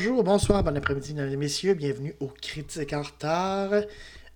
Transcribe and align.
Bonjour, 0.00 0.22
bonsoir, 0.22 0.62
bon 0.62 0.76
après-midi, 0.76 1.12
mesdames 1.12 1.32
et 1.32 1.36
messieurs. 1.36 1.74
Bienvenue 1.74 2.14
au 2.20 2.28
Critique 2.28 2.92
en 2.92 3.02
retard. 3.02 3.72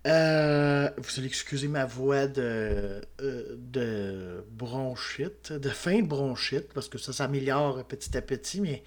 Euh, 0.05 0.89
vous 0.97 1.09
allez 1.17 1.27
excuser 1.27 1.69
ma 1.69 1.85
voix 1.85 2.27
de, 2.27 2.99
euh, 3.21 3.55
de 3.57 4.43
bronchite, 4.51 5.53
de 5.53 5.69
fin 5.69 6.01
de 6.01 6.05
bronchite, 6.05 6.73
parce 6.73 6.89
que 6.89 6.97
ça 6.97 7.13
s'améliore 7.13 7.85
petit 7.85 8.17
à 8.17 8.21
petit, 8.21 8.59
mais 8.59 8.83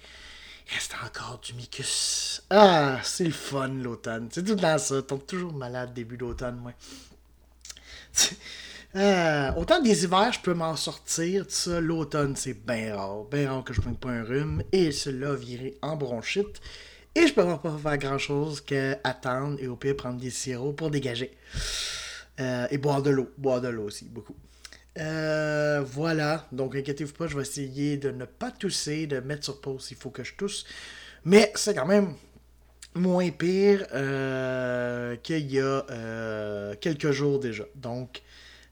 il 0.69 0.73
reste 0.75 0.93
encore 1.03 1.41
du 1.43 1.55
mucus. 1.55 2.43
Ah, 2.51 2.99
c'est 3.01 3.23
le 3.25 3.31
fun 3.31 3.69
l'automne. 3.69 4.29
C'est 4.31 4.43
tout 4.43 4.53
dans 4.53 4.77
ça. 4.77 5.01
Tombe 5.01 5.25
toujours 5.25 5.53
malade 5.53 5.95
début 5.95 6.17
d'automne, 6.17 6.57
moi. 6.57 6.73
Euh, 8.95 9.51
autant 9.57 9.81
des 9.81 10.05
hivers, 10.05 10.31
je 10.33 10.39
peux 10.39 10.53
m'en 10.53 10.75
sortir. 10.75 11.45
Ça, 11.49 11.79
l'automne, 11.79 12.35
c'est 12.35 12.53
bien 12.65 12.95
rare. 12.95 13.25
Bien 13.25 13.51
rare 13.51 13.63
que 13.63 13.73
je 13.73 13.81
prenne 13.81 13.97
pas 13.97 14.09
un 14.09 14.23
rhume. 14.23 14.63
Et 14.71 14.91
cela 14.91 15.35
virer 15.35 15.77
en 15.81 15.95
bronchite. 15.95 16.61
Et 17.13 17.27
je 17.27 17.33
peux 17.33 17.43
pas 17.43 17.77
faire 17.81 17.97
grand 17.97 18.17
chose 18.17 18.61
qu'attendre 18.61 19.57
et 19.59 19.67
au 19.67 19.75
pire 19.75 19.95
prendre 19.95 20.19
des 20.19 20.29
sirops 20.29 20.75
pour 20.75 20.91
dégager. 20.91 21.35
Euh, 22.39 22.67
et 22.69 22.77
boire 22.77 23.01
de 23.01 23.09
l'eau. 23.09 23.31
Boire 23.37 23.61
de 23.61 23.67
l'eau 23.67 23.85
aussi, 23.85 24.05
beaucoup. 24.05 24.35
Euh, 24.99 25.83
voilà. 25.85 26.47
Donc, 26.51 26.75
inquiétez-vous 26.75 27.13
pas, 27.13 27.27
je 27.27 27.35
vais 27.35 27.41
essayer 27.41 27.97
de 27.97 28.11
ne 28.11 28.25
pas 28.25 28.51
tousser, 28.51 29.07
de 29.07 29.19
mettre 29.19 29.43
sur 29.43 29.61
pause 29.61 29.85
s'il 29.85 29.97
faut 29.97 30.11
que 30.11 30.23
je 30.23 30.33
tousse. 30.35 30.65
Mais 31.25 31.51
c'est 31.55 31.75
quand 31.75 31.85
même 31.85 32.13
moins 32.95 33.29
pire 33.29 33.85
qu'il 35.23 35.51
y 35.51 35.59
a 35.59 36.75
quelques 36.79 37.11
jours 37.11 37.39
déjà. 37.39 37.65
Donc, 37.75 38.21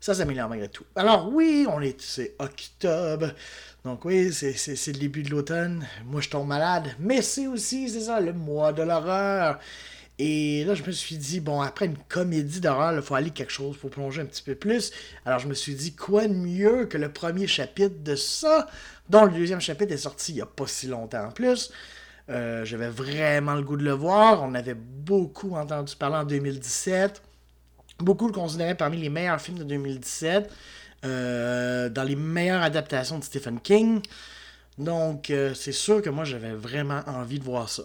ça 0.05 0.13
s'améliore 0.13 0.49
malgré 0.49 0.69
tout. 0.69 0.83
Alors 0.95 1.33
oui, 1.33 1.65
on 1.67 1.81
est, 1.81 1.99
c'est 1.99 2.35
octobre. 2.37 3.31
Donc 3.83 4.05
oui, 4.05 4.31
c'est, 4.31 4.53
le 4.53 4.99
début 4.99 5.23
de 5.23 5.31
l'automne. 5.31 5.83
Moi, 6.05 6.21
je 6.21 6.29
tombe 6.29 6.47
malade. 6.47 6.95
Mais 6.99 7.23
c'est 7.23 7.47
aussi, 7.47 7.89
c'est 7.89 8.01
ça, 8.01 8.19
le 8.19 8.31
mois 8.31 8.71
de 8.71 8.83
l'horreur. 8.83 9.57
Et 10.19 10.63
là, 10.65 10.75
je 10.75 10.83
me 10.83 10.91
suis 10.91 11.17
dit, 11.17 11.39
bon, 11.39 11.59
après 11.59 11.87
une 11.87 11.97
comédie 12.07 12.61
d'horreur, 12.61 12.93
il 12.93 13.01
faut 13.01 13.15
aller 13.15 13.31
quelque 13.31 13.51
chose, 13.51 13.77
pour 13.77 13.89
plonger 13.89 14.21
un 14.21 14.25
petit 14.25 14.43
peu 14.43 14.53
plus. 14.53 14.91
Alors, 15.25 15.39
je 15.39 15.47
me 15.47 15.55
suis 15.55 15.73
dit, 15.73 15.95
quoi 15.95 16.27
de 16.27 16.33
mieux 16.35 16.85
que 16.85 16.99
le 16.99 17.11
premier 17.11 17.47
chapitre 17.47 18.03
de 18.03 18.15
ça, 18.15 18.67
dont 19.09 19.25
le 19.25 19.31
deuxième 19.31 19.59
chapitre 19.59 19.91
est 19.91 19.97
sorti 19.97 20.33
il 20.33 20.35
n'y 20.35 20.41
a 20.41 20.45
pas 20.45 20.67
si 20.67 20.85
longtemps 20.85 21.25
en 21.25 21.31
plus. 21.31 21.71
Euh, 22.29 22.63
j'avais 22.63 22.89
vraiment 22.89 23.55
le 23.55 23.63
goût 23.63 23.75
de 23.75 23.83
le 23.83 23.93
voir. 23.93 24.43
On 24.43 24.53
avait 24.53 24.75
beaucoup 24.75 25.55
entendu 25.55 25.95
parler 25.95 26.17
en 26.17 26.25
2017. 26.25 27.23
Beaucoup 27.99 28.27
le 28.27 28.33
considéraient 28.33 28.75
parmi 28.75 28.97
les 28.97 29.09
meilleurs 29.09 29.39
films 29.39 29.59
de 29.59 29.63
2017, 29.63 30.51
euh, 31.05 31.89
dans 31.89 32.03
les 32.03 32.15
meilleures 32.15 32.61
adaptations 32.61 33.19
de 33.19 33.23
Stephen 33.23 33.59
King. 33.59 34.01
Donc, 34.77 35.29
euh, 35.29 35.53
c'est 35.53 35.71
sûr 35.71 36.01
que 36.01 36.09
moi, 36.09 36.25
j'avais 36.25 36.53
vraiment 36.53 37.01
envie 37.07 37.39
de 37.39 37.45
voir 37.45 37.69
ça. 37.69 37.83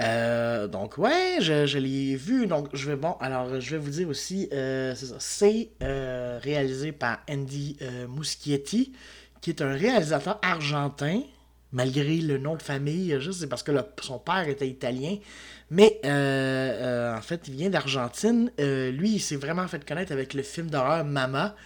Euh, 0.00 0.66
donc, 0.66 0.98
ouais, 0.98 1.36
je, 1.40 1.78
l'ai 1.78 2.16
vu. 2.16 2.48
Donc, 2.48 2.68
je 2.72 2.90
vais, 2.90 2.96
bon, 2.96 3.16
alors, 3.20 3.60
je 3.60 3.70
vais 3.70 3.78
vous 3.78 3.90
dire 3.90 4.08
aussi, 4.08 4.48
c'est 4.50 4.96
ça. 4.96 5.16
C'est 5.20 5.70
réalisé 5.80 6.90
par 6.90 7.18
Andy 7.30 7.76
Muschietti, 8.08 8.92
qui 9.40 9.50
est 9.50 9.62
un 9.62 9.74
réalisateur 9.74 10.40
argentin, 10.42 11.20
malgré 11.74 12.18
le 12.18 12.38
nom 12.38 12.54
de 12.54 12.62
famille, 12.62 13.14
juste 13.20 13.40
c'est 13.40 13.48
parce 13.48 13.62
que 13.62 13.72
son 14.00 14.18
père 14.18 14.48
était 14.48 14.68
italien. 14.68 15.16
Mais 15.70 16.00
euh, 16.04 16.08
euh, 16.08 17.16
en 17.16 17.20
fait, 17.20 17.48
il 17.48 17.54
vient 17.54 17.68
d'Argentine. 17.68 18.50
Euh, 18.60 18.90
lui, 18.92 19.10
il 19.14 19.20
s'est 19.20 19.36
vraiment 19.36 19.66
fait 19.66 19.84
connaître 19.86 20.12
avec 20.12 20.32
le 20.32 20.42
film 20.42 20.70
d'horreur 20.70 21.04
Mama, 21.04 21.56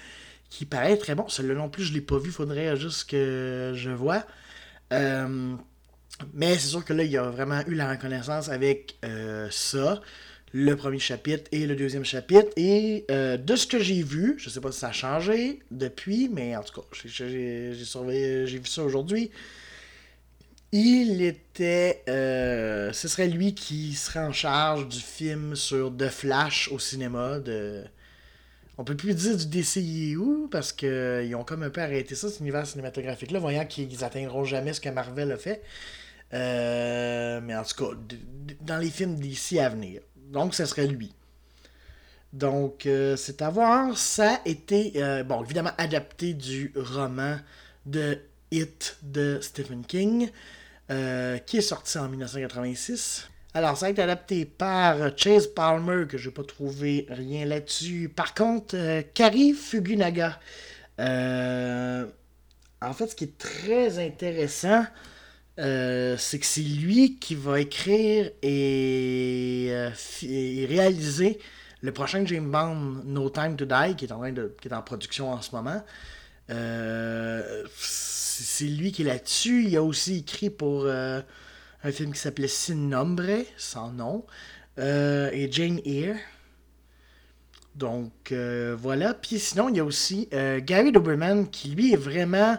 qui 0.49 0.65
paraît 0.65 0.97
très 0.97 1.15
bon. 1.15 1.29
Celui-là 1.29 1.55
non 1.57 1.69
plus, 1.69 1.85
je 1.85 1.91
ne 1.91 1.97
l'ai 1.97 2.01
pas 2.01 2.19
vu, 2.19 2.31
faudrait 2.31 2.77
juste 2.77 3.09
que 3.11 3.73
je 3.77 3.91
vois. 3.91 4.25
mais 4.91 6.55
c'est 6.55 6.69
sûr 6.69 6.85
que 6.85 6.95
là, 6.95 7.05
il 7.05 7.17
a 7.17 7.25
vraiment 7.25 7.61
eu 7.67 7.75
la 7.75 7.91
reconnaissance 7.91 8.49
avec 8.49 8.97
ça, 9.51 10.01
le 10.55 10.75
premier 10.75 10.99
chapitre 10.99 11.45
et 11.53 11.67
le 11.67 11.77
deuxième 11.77 12.07
chapitre. 12.07 12.49
Et 12.57 13.05
de 13.11 13.57
ce 13.57 13.67
que 13.67 13.79
j'ai 13.79 14.03
vu, 14.03 14.37
je 14.39 14.49
ne 14.49 14.51
sais 14.51 14.61
pas 14.61 14.73
si 14.73 14.79
ça 14.79 14.89
a 14.89 14.93
changé 14.93 15.61
depuis, 15.71 16.31
mais 16.33 16.57
en 16.57 16.63
tout 16.63 16.81
cas, 16.81 16.87
j'ai 16.93 17.75
vu 17.75 18.65
ça 18.65 18.83
aujourd'hui. 18.83 19.31
Il 20.73 21.23
était. 21.23 22.03
Euh, 22.09 22.93
ce 22.93 23.09
serait 23.09 23.29
lui 23.29 23.55
qui 23.55 23.95
serait 23.95 24.21
en 24.21 24.33
charge 24.33 24.87
du 24.89 25.01
film 25.01 25.57
sur 25.57 25.97
The 25.97 26.09
Flash 26.09 26.69
au 26.71 26.79
cinéma. 26.79 27.39
De... 27.39 27.85
On 28.77 28.85
peut 28.85 28.97
plus 28.97 29.15
dire 29.15 29.37
du 29.37 29.47
DCU 29.47 30.49
parce 30.51 30.73
qu'ils 30.73 31.35
ont 31.35 31.45
comme 31.45 31.63
un 31.63 31.71
peu 31.71 31.81
arrêté 31.81 32.15
ça, 32.15 32.29
cet 32.29 32.41
univers 32.41 32.67
cinématographique-là, 32.67 33.39
voyant 33.39 33.65
qu'ils 33.65 34.05
atteindront 34.05 34.45
jamais 34.45 34.75
ce 34.75 34.81
que 34.81 34.91
Marvel 34.91 35.33
a 35.33 35.39
fait. 35.39 35.63
Euh, 36.35 37.41
mais 37.43 37.57
en 37.57 37.65
tout 37.65 37.85
cas, 37.85 37.99
dans 38.61 38.77
les 38.77 38.91
films 38.91 39.15
d'ici 39.15 39.59
à 39.59 39.71
venir. 39.71 40.03
Donc, 40.17 40.55
ce 40.55 40.67
serait 40.67 40.87
lui. 40.87 41.15
Donc, 42.35 42.85
euh, 42.85 43.17
c'est 43.17 43.41
à. 43.41 43.51
Ça 43.97 44.35
a 44.35 44.41
été, 44.45 44.93
bon, 45.25 45.43
évidemment, 45.43 45.73
adapté 45.79 46.35
du 46.35 46.75
roman 46.77 47.39
de 47.87 48.19
It 48.51 48.97
de 49.03 49.39
Stephen 49.41 49.85
King. 49.85 50.31
Euh, 50.91 51.37
qui 51.37 51.59
est 51.59 51.63
sorti 51.63 51.99
en 51.99 52.09
1986. 52.09 53.29
Alors, 53.53 53.77
ça 53.77 53.87
a 53.87 53.91
été 53.91 54.01
adapté 54.01 54.47
par 54.47 54.97
Chase 55.19 55.47
Palmer, 55.47 56.07
que 56.07 56.17
je 56.17 56.29
n'ai 56.29 56.35
pas 56.35 56.45
trouvé 56.45 57.07
rien 57.11 57.45
là-dessus. 57.45 58.09
Par 58.15 58.33
contre, 58.33 58.75
euh, 58.75 59.03
Kari 59.13 59.53
Fugunaga. 59.53 60.41
Euh, 60.99 62.07
en 62.81 62.95
fait, 62.95 63.09
ce 63.09 63.15
qui 63.17 63.25
est 63.25 63.37
très 63.37 63.99
intéressant, 63.99 64.87
c'est 65.59 66.39
que 66.39 66.47
c'est 66.47 66.63
lui 66.63 67.19
qui 67.19 67.35
va 67.35 67.61
écrire 67.61 68.31
et, 68.43 69.71
réaliser 70.23 71.39
le 71.83 71.93
prochain 71.93 72.25
James 72.25 72.51
Bond, 72.51 73.03
No 73.05 73.29
Time 73.29 73.57
to 73.57 73.67
Die, 73.67 73.95
qui 73.97 74.07
est 74.07 74.13
en, 74.13 74.21
train 74.21 74.33
de, 74.33 74.57
qui 74.63 74.69
est 74.69 74.73
en 74.73 74.83
production 74.83 75.33
en 75.33 75.43
ce 75.43 75.55
moment. 75.55 75.83
Euh, 76.51 77.65
c'est 77.77 78.65
lui 78.65 78.93
qui 78.93 79.03
est 79.03 79.07
là-dessus. 79.07 79.65
Il 79.65 79.77
a 79.77 79.83
aussi 79.83 80.19
écrit 80.19 80.51
pour 80.51 80.85
euh, 80.85 81.21
un 81.85 81.93
film 81.93 82.13
qui 82.13 82.21
s'appelait 82.21 82.49
Sin 82.49 82.77
Nombre, 82.77 83.45
sans 83.57 83.93
nom, 83.93 84.25
euh, 84.79 85.31
et 85.33 85.51
Jane 85.51 85.81
Eyre. 85.85 86.17
Donc 87.75 88.33
voilà. 88.33 89.15
Puis 89.15 89.39
sinon, 89.39 89.69
il 89.69 89.77
y 89.77 89.81
a 89.81 89.85
aussi 89.85 90.29
Gary 90.33 90.91
Doberman 90.91 91.49
qui 91.49 91.69
lui 91.69 91.93
est 91.93 91.97
vraiment 91.97 92.59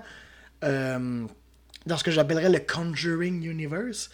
dans 1.85 1.97
ce 1.97 2.03
que 2.03 2.11
j'appellerais 2.11 2.49
le 2.49 2.59
Conjuring 2.59 3.43
Universe. 3.43 4.09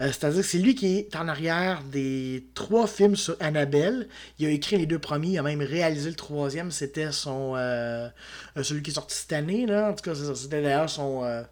Euh, 0.00 0.06
c'est-à-dire 0.06 0.40
que 0.40 0.46
c'est 0.46 0.58
lui 0.58 0.74
qui 0.74 0.98
est 0.98 1.16
en 1.16 1.28
arrière 1.28 1.82
des 1.84 2.46
trois 2.54 2.86
films 2.86 3.16
sur 3.16 3.36
Annabelle. 3.40 4.08
Il 4.38 4.46
a 4.46 4.50
écrit 4.50 4.78
les 4.78 4.86
deux 4.86 4.98
premiers, 4.98 5.28
il 5.28 5.38
a 5.38 5.42
même 5.42 5.62
réalisé 5.62 6.08
le 6.08 6.16
troisième. 6.16 6.70
C'était 6.70 7.12
son 7.12 7.54
euh, 7.56 8.08
euh, 8.56 8.62
celui 8.62 8.82
qui 8.82 8.90
est 8.90 8.94
sorti 8.94 9.16
cette 9.16 9.32
année. 9.32 9.66
Là. 9.66 9.90
En 9.90 9.94
tout 9.94 10.02
cas, 10.02 10.14
c'était 10.34 10.62
d'ailleurs 10.62 10.88
son 10.88 11.44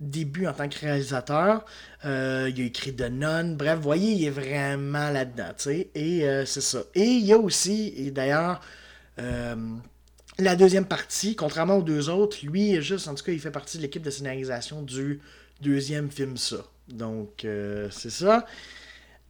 début 0.00 0.46
en 0.46 0.52
tant 0.52 0.68
que 0.68 0.78
réalisateur. 0.78 1.64
il 2.04 2.08
a 2.08 2.48
écrit 2.48 2.94
The 2.94 3.10
Nun. 3.10 3.54
Bref, 3.54 3.76
vous 3.76 3.82
voyez, 3.82 4.12
il 4.12 4.24
est 4.24 4.30
vraiment 4.30 5.10
là-dedans. 5.10 5.52
Et 5.66 6.24
c'est 6.46 6.60
ça. 6.60 6.80
Et 6.94 7.04
il 7.04 7.24
y 7.24 7.32
a 7.32 7.38
aussi, 7.38 7.92
et 7.96 8.10
d'ailleurs... 8.10 8.60
La 10.42 10.56
deuxième 10.56 10.86
partie, 10.86 11.36
contrairement 11.36 11.76
aux 11.76 11.82
deux 11.82 12.10
autres, 12.10 12.38
lui, 12.44 12.82
juste, 12.82 13.06
en 13.06 13.14
tout 13.14 13.22
cas, 13.22 13.30
il 13.30 13.38
fait 13.38 13.52
partie 13.52 13.76
de 13.76 13.82
l'équipe 13.82 14.02
de 14.02 14.10
scénarisation 14.10 14.82
du 14.82 15.20
deuxième 15.60 16.10
film 16.10 16.36
ça. 16.36 16.64
Donc, 16.88 17.44
euh, 17.44 17.88
c'est 17.92 18.10
ça. 18.10 18.44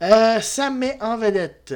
Euh, 0.02 0.40
ça 0.40 0.70
met 0.70 0.96
en 1.02 1.18
vedette. 1.18 1.74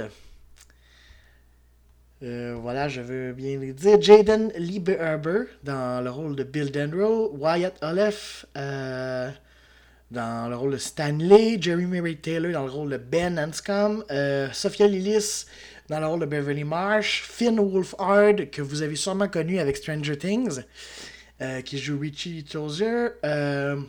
Euh, 2.22 2.56
voilà, 2.58 2.88
je 2.88 3.02
veux 3.02 3.34
bien 3.34 3.58
le 3.58 3.74
dire. 3.74 4.00
Jaden 4.00 4.52
Lieberber 4.56 5.48
dans 5.64 6.02
le 6.02 6.10
rôle 6.10 6.34
de 6.34 6.42
Bill 6.42 6.72
Dendro. 6.72 7.36
Wyatt 7.36 7.76
Olef 7.82 8.46
dans 8.54 10.48
le 10.48 10.56
rôle 10.56 10.72
de 10.72 10.78
Stanley. 10.78 11.58
Jeremy 11.60 12.00
Ray 12.00 12.16
Taylor 12.16 12.52
dans 12.52 12.64
le 12.64 12.70
rôle 12.70 12.90
de 12.90 12.96
Ben 12.96 13.38
Anscombe. 13.38 14.02
Sophia 14.54 14.86
Lillis 14.86 15.44
dans 15.88 16.00
le 16.00 16.06
rôle 16.06 16.20
de 16.20 16.26
Beverly 16.26 16.64
Marsh, 16.64 17.22
Finn 17.22 17.58
Wolfhard, 17.58 18.50
que 18.50 18.62
vous 18.62 18.82
avez 18.82 18.96
sûrement 18.96 19.28
connu 19.28 19.58
avec 19.58 19.76
Stranger 19.76 20.16
Things, 20.16 20.60
euh, 21.40 21.60
qui 21.62 21.78
joue 21.78 21.98
Richie 21.98 22.44
Tozier. 22.44 23.08
Euh, 23.24 23.80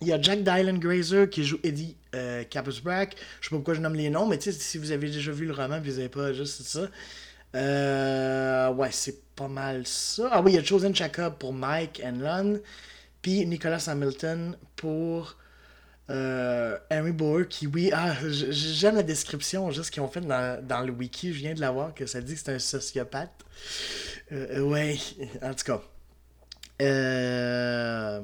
il 0.00 0.08
y 0.08 0.12
a 0.12 0.20
Jack 0.20 0.44
Dylan 0.44 0.78
Grazer 0.78 1.28
qui 1.28 1.44
joue 1.44 1.58
Eddie 1.64 1.96
euh, 2.14 2.44
Capusbrack. 2.44 3.16
Je 3.40 3.46
sais 3.46 3.50
pas 3.50 3.56
pourquoi 3.56 3.74
je 3.74 3.80
nomme 3.80 3.94
les 3.94 4.10
noms, 4.10 4.26
mais 4.26 4.38
si 4.40 4.78
vous 4.78 4.92
avez 4.92 5.10
déjà 5.10 5.32
vu 5.32 5.46
le 5.46 5.52
roman, 5.52 5.80
vous 5.80 5.90
n'avez 5.90 6.08
pas 6.08 6.32
juste 6.32 6.62
ça. 6.62 6.88
Euh, 7.54 8.72
ouais, 8.74 8.90
c'est 8.92 9.22
pas 9.34 9.48
mal 9.48 9.86
ça. 9.86 10.28
Ah 10.32 10.42
oui, 10.42 10.52
il 10.52 10.54
y 10.56 10.58
a 10.58 10.64
Chosen 10.64 10.94
Jacob 10.94 11.34
pour 11.38 11.52
Mike 11.52 12.00
and 12.04 12.18
Lon. 12.20 12.60
Puis 13.22 13.44
Nicholas 13.46 13.88
Hamilton 13.88 14.56
pour 14.76 15.36
euh, 16.10 16.78
Henry 16.90 17.12
Boer 17.12 17.46
qui, 17.48 17.66
oui, 17.66 17.90
ah, 17.92 18.14
j'aime 18.28 18.96
la 18.96 19.02
description 19.02 19.70
juste 19.70 19.90
qu'ils 19.90 20.02
ont 20.02 20.08
fait 20.08 20.20
dans, 20.20 20.86
le 20.86 20.92
wiki, 20.92 21.32
je 21.32 21.38
viens 21.38 21.54
de 21.54 21.60
la 21.60 21.70
voir, 21.70 21.94
que 21.94 22.06
ça 22.06 22.20
dit 22.20 22.34
que 22.34 22.40
c'est 22.40 22.54
un 22.54 22.58
sociopathe. 22.58 23.44
Euh, 24.32 24.60
ouais, 24.60 24.98
en 25.42 25.54
tout 25.54 25.64
cas. 25.64 25.82
Euh, 26.80 28.20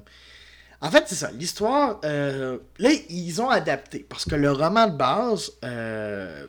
en 0.81 0.91
fait, 0.91 1.05
c'est 1.07 1.15
ça. 1.15 1.31
L'histoire, 1.33 2.01
euh, 2.05 2.59
là, 2.79 2.91
ils 3.09 3.41
ont 3.41 3.49
adapté. 3.49 4.01
Parce 4.09 4.25
que 4.25 4.35
le 4.35 4.53
roman 4.53 4.87
de 4.87 4.97
base, 4.97 5.53
euh, 5.65 6.47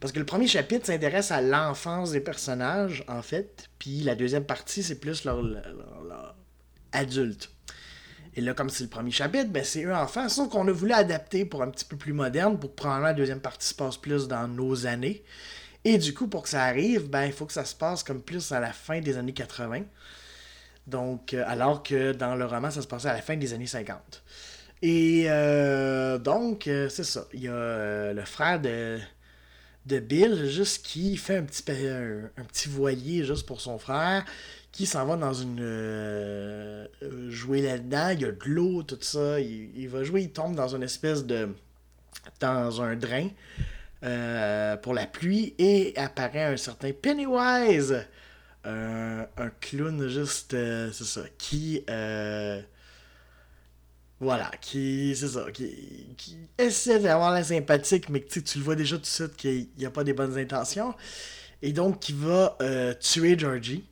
parce 0.00 0.12
que 0.12 0.18
le 0.18 0.24
premier 0.26 0.46
chapitre 0.46 0.86
s'intéresse 0.86 1.30
à 1.30 1.40
l'enfance 1.40 2.10
des 2.12 2.20
personnages, 2.20 3.04
en 3.08 3.22
fait. 3.22 3.68
Puis 3.78 4.00
la 4.00 4.14
deuxième 4.14 4.44
partie, 4.44 4.82
c'est 4.82 4.98
plus 4.98 5.24
leur, 5.24 5.42
adulte. 6.92 7.50
Et 8.36 8.42
là, 8.42 8.52
comme 8.52 8.68
c'est 8.68 8.84
le 8.84 8.90
premier 8.90 9.10
chapitre, 9.10 9.50
ben 9.50 9.64
c'est 9.64 9.84
eux 9.84 9.94
enfants. 9.94 10.28
Sauf 10.28 10.50
qu'on 10.50 10.68
a 10.68 10.72
voulu 10.72 10.92
adapter 10.92 11.46
pour 11.46 11.62
un 11.62 11.70
petit 11.70 11.86
peu 11.86 11.96
plus 11.96 12.12
moderne, 12.12 12.58
pour 12.58 12.70
que 12.70 12.76
probablement 12.76 13.08
la 13.08 13.14
deuxième 13.14 13.40
partie 13.40 13.66
se 13.66 13.74
passe 13.74 13.96
plus 13.96 14.28
dans 14.28 14.46
nos 14.46 14.86
années. 14.86 15.24
Et 15.84 15.98
du 15.98 16.12
coup, 16.12 16.28
pour 16.28 16.42
que 16.42 16.50
ça 16.50 16.64
arrive, 16.64 17.08
ben 17.08 17.24
il 17.24 17.32
faut 17.32 17.46
que 17.46 17.52
ça 17.52 17.64
se 17.64 17.74
passe 17.74 18.02
comme 18.02 18.20
plus 18.20 18.52
à 18.52 18.60
la 18.60 18.72
fin 18.72 19.00
des 19.00 19.16
années 19.16 19.32
80. 19.32 19.84
Donc, 20.86 21.34
euh, 21.34 21.44
alors 21.46 21.82
que 21.82 22.12
dans 22.12 22.34
le 22.34 22.44
roman, 22.44 22.70
ça 22.70 22.82
se 22.82 22.86
passait 22.86 23.08
à 23.08 23.14
la 23.14 23.22
fin 23.22 23.36
des 23.36 23.54
années 23.54 23.66
50. 23.66 24.22
Et 24.82 25.24
euh, 25.28 26.18
donc, 26.18 26.66
euh, 26.68 26.88
c'est 26.88 27.04
ça. 27.04 27.26
Il 27.32 27.40
y 27.40 27.48
a 27.48 28.12
le 28.12 28.24
frère 28.24 28.60
de, 28.60 28.98
de 29.86 29.98
Bill, 29.98 30.46
juste 30.46 30.84
qui 30.84 31.16
fait 31.16 31.36
un 31.36 31.44
petit, 31.44 31.64
un, 31.70 32.44
petit 32.44 32.68
voilier 32.68 33.24
juste 33.24 33.46
pour 33.46 33.60
son 33.60 33.78
frère, 33.78 34.24
qui 34.76 34.86
s'en 34.86 35.06
va 35.06 35.16
dans 35.16 35.32
une. 35.32 36.88
jouer 37.28 37.62
là-dedans. 37.62 38.10
Il 38.10 38.20
y 38.20 38.24
a 38.24 38.32
de 38.32 38.44
l'eau, 38.44 38.82
tout 38.82 38.98
ça. 39.00 39.40
Il, 39.40 39.88
va 39.88 40.04
jouer, 40.04 40.22
il 40.22 40.30
tombe 40.30 40.54
dans 40.54 40.74
une 40.74 40.82
espèce 40.82 41.24
de. 41.24 41.48
dans 42.40 42.82
un 42.82 42.96
drain 42.96 43.28
pour 44.82 44.94
la 44.94 45.06
pluie 45.06 45.54
et 45.58 45.94
apparaît 45.96 46.44
un 46.44 46.56
certain 46.56 46.92
Pennywise 46.92 48.06
un 49.36 49.50
clown 49.60 50.08
juste, 50.08 50.54
euh, 50.54 50.90
c'est 50.92 51.04
ça, 51.04 51.22
qui... 51.38 51.84
Euh, 51.88 52.60
voilà, 54.18 54.50
qui, 54.62 55.14
c'est 55.14 55.28
ça, 55.28 55.44
qui, 55.52 56.16
essaie 56.56 57.00
d'avoir 57.00 57.32
la 57.32 57.44
sympathique, 57.44 58.08
mais 58.08 58.24
tu 58.24 58.40
le 58.58 58.64
vois 58.64 58.74
déjà 58.74 58.96
tout 58.96 59.02
de 59.02 59.06
suite 59.06 59.36
qu'il 59.36 59.68
n'y 59.76 59.84
a 59.84 59.90
pas 59.90 60.04
des 60.04 60.14
bonnes 60.14 60.38
intentions. 60.38 60.94
Et 61.60 61.72
donc, 61.72 62.00
qui 62.00 62.14
va 62.14 62.56
euh, 62.62 62.94
tuer 62.94 63.38
Georgie. 63.38 63.84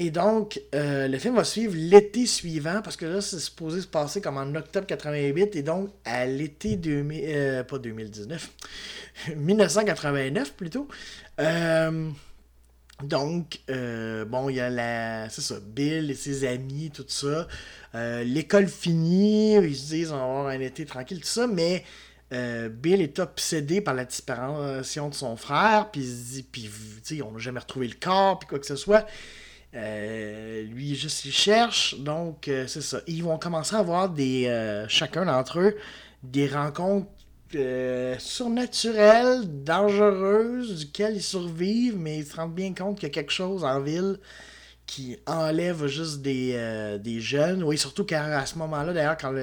Et 0.00 0.10
donc, 0.10 0.60
le 0.72 1.18
film 1.18 1.36
va 1.36 1.44
suivre 1.44 1.74
l'été 1.76 2.26
suivant, 2.26 2.80
parce 2.82 2.96
que 2.96 3.04
là, 3.04 3.20
c'est 3.20 3.38
supposé 3.38 3.82
se 3.82 3.86
passer 3.86 4.20
comme 4.20 4.38
en 4.38 4.54
octobre 4.54 4.86
88, 4.86 5.54
et 5.56 5.62
donc 5.62 5.90
à 6.04 6.26
l'été 6.26 6.76
2000, 6.76 7.64
pas 7.68 7.78
2019, 7.78 8.50
1989 9.36 10.52
plutôt. 10.56 10.88
Euh, 11.38 12.10
donc, 13.02 13.60
euh, 13.70 14.24
bon, 14.24 14.48
il 14.48 14.56
y 14.56 14.60
a 14.60 14.70
la. 14.70 15.28
C'est 15.30 15.40
ça, 15.40 15.56
Bill 15.60 16.10
et 16.10 16.14
ses 16.14 16.46
amis, 16.46 16.90
tout 16.92 17.04
ça. 17.08 17.46
Euh, 17.94 18.24
l'école 18.24 18.68
finie, 18.68 19.54
ils 19.54 19.76
se 19.76 19.88
disent 19.88 20.12
on 20.12 20.16
va 20.16 20.22
avoir 20.22 20.46
un 20.48 20.60
été 20.60 20.84
tranquille, 20.84 21.20
tout 21.20 21.26
ça, 21.26 21.46
mais 21.46 21.84
euh, 22.32 22.68
Bill 22.68 23.00
est 23.00 23.18
obsédé 23.18 23.80
par 23.80 23.94
la 23.94 24.04
disparition 24.04 25.08
de 25.08 25.14
son 25.14 25.36
frère, 25.36 25.90
puis 25.90 26.02
il 26.02 26.06
se 26.06 26.32
dit, 26.34 26.42
puis, 26.42 26.70
on 27.22 27.32
n'a 27.32 27.38
jamais 27.38 27.60
retrouvé 27.60 27.88
le 27.88 27.96
corps, 28.00 28.38
puis 28.38 28.48
quoi 28.48 28.58
que 28.58 28.66
ce 28.66 28.76
soit. 28.76 29.06
Lui, 29.72 30.94
juste, 30.94 31.24
il 31.24 31.32
cherche, 31.32 31.98
donc 31.98 32.44
c'est 32.66 32.82
ça. 32.82 33.00
Ils 33.06 33.22
vont 33.22 33.38
commencer 33.38 33.76
à 33.76 33.80
avoir 33.80 34.08
des. 34.08 34.84
chacun 34.88 35.24
d'entre 35.24 35.60
eux, 35.60 35.76
des 36.22 36.48
rencontres 36.48 37.08
euh, 37.56 38.16
surnaturelle, 38.20 39.64
dangereuse, 39.64 40.78
duquel 40.86 41.16
ils 41.16 41.22
survivent, 41.22 41.98
mais 41.98 42.18
ils 42.18 42.24
se 42.24 42.36
rendent 42.36 42.54
bien 42.54 42.72
compte 42.74 42.96
qu'il 42.96 43.08
y 43.08 43.10
a 43.10 43.14
quelque 43.14 43.32
chose 43.32 43.64
en 43.64 43.80
ville 43.80 44.18
qui 44.86 45.18
enlève 45.26 45.86
juste 45.88 46.22
des, 46.22 46.52
euh, 46.54 46.98
des 46.98 47.20
jeunes. 47.20 47.64
Oui, 47.64 47.76
surtout 47.76 48.04
qu'à 48.04 48.46
ce 48.46 48.56
moment-là, 48.58 48.92
d'ailleurs, 48.92 49.16
quand 49.16 49.34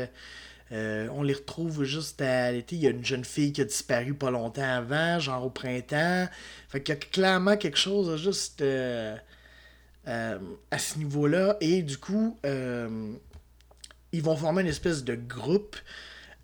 euh, 0.71 1.07
on 1.11 1.21
les 1.21 1.33
retrouve 1.33 1.83
juste 1.83 2.21
à 2.21 2.51
l'été, 2.53 2.77
il 2.77 2.81
y 2.81 2.87
a 2.87 2.91
une 2.91 3.03
jeune 3.03 3.25
fille 3.25 3.51
qui 3.51 3.59
a 3.61 3.65
disparu 3.65 4.13
pas 4.13 4.31
longtemps 4.31 4.61
avant, 4.63 5.19
genre 5.19 5.45
au 5.45 5.49
printemps. 5.49 6.27
Fait 6.69 6.81
qu'il 6.81 6.95
y 6.95 6.97
a 6.97 6.99
clairement 7.01 7.57
quelque 7.57 7.77
chose 7.77 8.21
juste 8.21 8.63
à 10.07 10.79
ce 10.79 10.97
niveau-là. 10.97 11.57
Et 11.61 11.83
du 11.83 11.97
coup, 11.97 12.37
ils 12.43 14.23
vont 14.23 14.35
former 14.35 14.61
une 14.61 14.67
espèce 14.67 15.03
de 15.03 15.15
groupe 15.15 15.75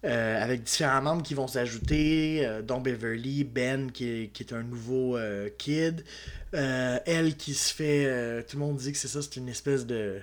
euh, 0.05 0.43
avec 0.43 0.63
différents 0.63 1.01
membres 1.01 1.23
qui 1.23 1.33
vont 1.33 1.47
s'ajouter, 1.47 2.45
euh, 2.45 2.61
dont 2.61 2.81
Beverly, 2.81 3.45
Ben 3.45 3.89
qui 3.89 4.29
est, 4.37 4.51
un 4.51 4.63
nouveau 4.63 5.15
euh, 5.15 5.49
kid, 5.57 6.03
elle 6.51 7.37
qui 7.37 7.53
se 7.53 7.73
fait, 7.73 8.43
tout 8.43 8.57
le 8.57 8.65
monde 8.65 8.77
dit 8.77 8.91
que 8.91 8.97
c'est 8.97 9.07
ça, 9.07 9.21
c'est 9.21 9.37
une 9.37 9.47
espèce 9.47 9.85
de, 9.85 10.21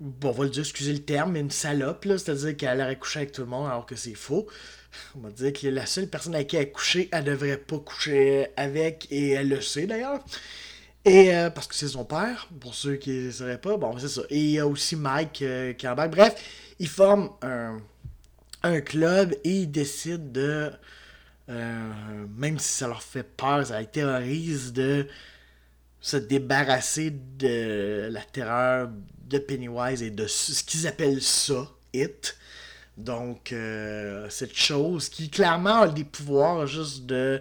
bon 0.00 0.28
on 0.28 0.32
va 0.32 0.44
le 0.44 0.50
dire, 0.50 0.62
excusez 0.62 0.92
le 0.92 1.00
terme, 1.00 1.32
mais 1.32 1.40
une 1.40 1.50
salope, 1.50 2.06
c'est-à-dire 2.06 2.56
qu'elle 2.56 2.80
aurait 2.80 2.96
couché 2.96 3.18
avec 3.18 3.32
tout 3.32 3.42
le 3.42 3.48
monde 3.48 3.66
alors 3.66 3.84
que 3.84 3.96
c'est 3.96 4.14
faux. 4.14 4.46
On 5.16 5.20
va 5.20 5.30
dire 5.30 5.52
que 5.52 5.66
la 5.66 5.84
seule 5.84 6.06
personne 6.06 6.34
avec 6.34 6.46
qui 6.46 6.56
elle 6.56 6.62
a 6.62 6.66
couché, 6.66 7.08
elle 7.12 7.24
devrait 7.24 7.58
pas 7.58 7.78
coucher 7.80 8.46
avec, 8.56 9.08
et 9.10 9.32
elle 9.32 9.48
le 9.48 9.60
sait 9.60 9.86
d'ailleurs. 9.86 10.24
Et 11.06 11.30
parce 11.54 11.68
que 11.68 11.74
c'est 11.74 11.88
son 11.88 12.04
père, 12.04 12.48
pour 12.60 12.74
ceux 12.74 12.96
qui 12.96 13.10
ne 13.10 13.30
sauraient 13.30 13.60
pas, 13.60 13.76
bon 13.76 13.96
c'est 13.98 14.08
ça. 14.08 14.22
Et 14.28 14.40
il 14.40 14.50
y 14.50 14.58
a 14.58 14.66
aussi 14.66 14.96
Mike 14.96 15.44
qui 15.78 15.88
en 15.88 15.94
bac. 15.94 16.10
Bref, 16.10 16.34
ils 16.80 16.88
forment 16.88 17.30
un 18.62 18.80
club 18.80 19.34
et 19.44 19.60
ils 19.60 19.70
décident 19.70 20.24
de, 20.32 20.70
euh, 21.48 21.92
même 22.36 22.58
si 22.58 22.68
ça 22.68 22.88
leur 22.88 23.02
fait 23.02 23.22
peur, 23.22 23.66
ça 23.66 23.80
les 23.80 23.86
terrorise, 23.86 24.72
de 24.72 25.06
se 26.00 26.16
débarrasser 26.16 27.12
de 27.38 28.08
la 28.10 28.22
terreur 28.22 28.90
de 29.28 29.38
Pennywise 29.38 30.02
et 30.02 30.10
de 30.10 30.26
ce 30.26 30.62
qu'ils 30.62 30.86
appellent 30.86 31.22
ça, 31.22 31.68
It. 31.92 32.36
Donc, 32.96 33.52
euh, 33.52 34.26
cette 34.30 34.56
chose 34.56 35.08
qui 35.08 35.28
clairement 35.28 35.82
a 35.82 35.88
des 35.88 36.04
pouvoirs 36.04 36.66
juste 36.66 37.06
de 37.06 37.14
euh, 37.14 37.38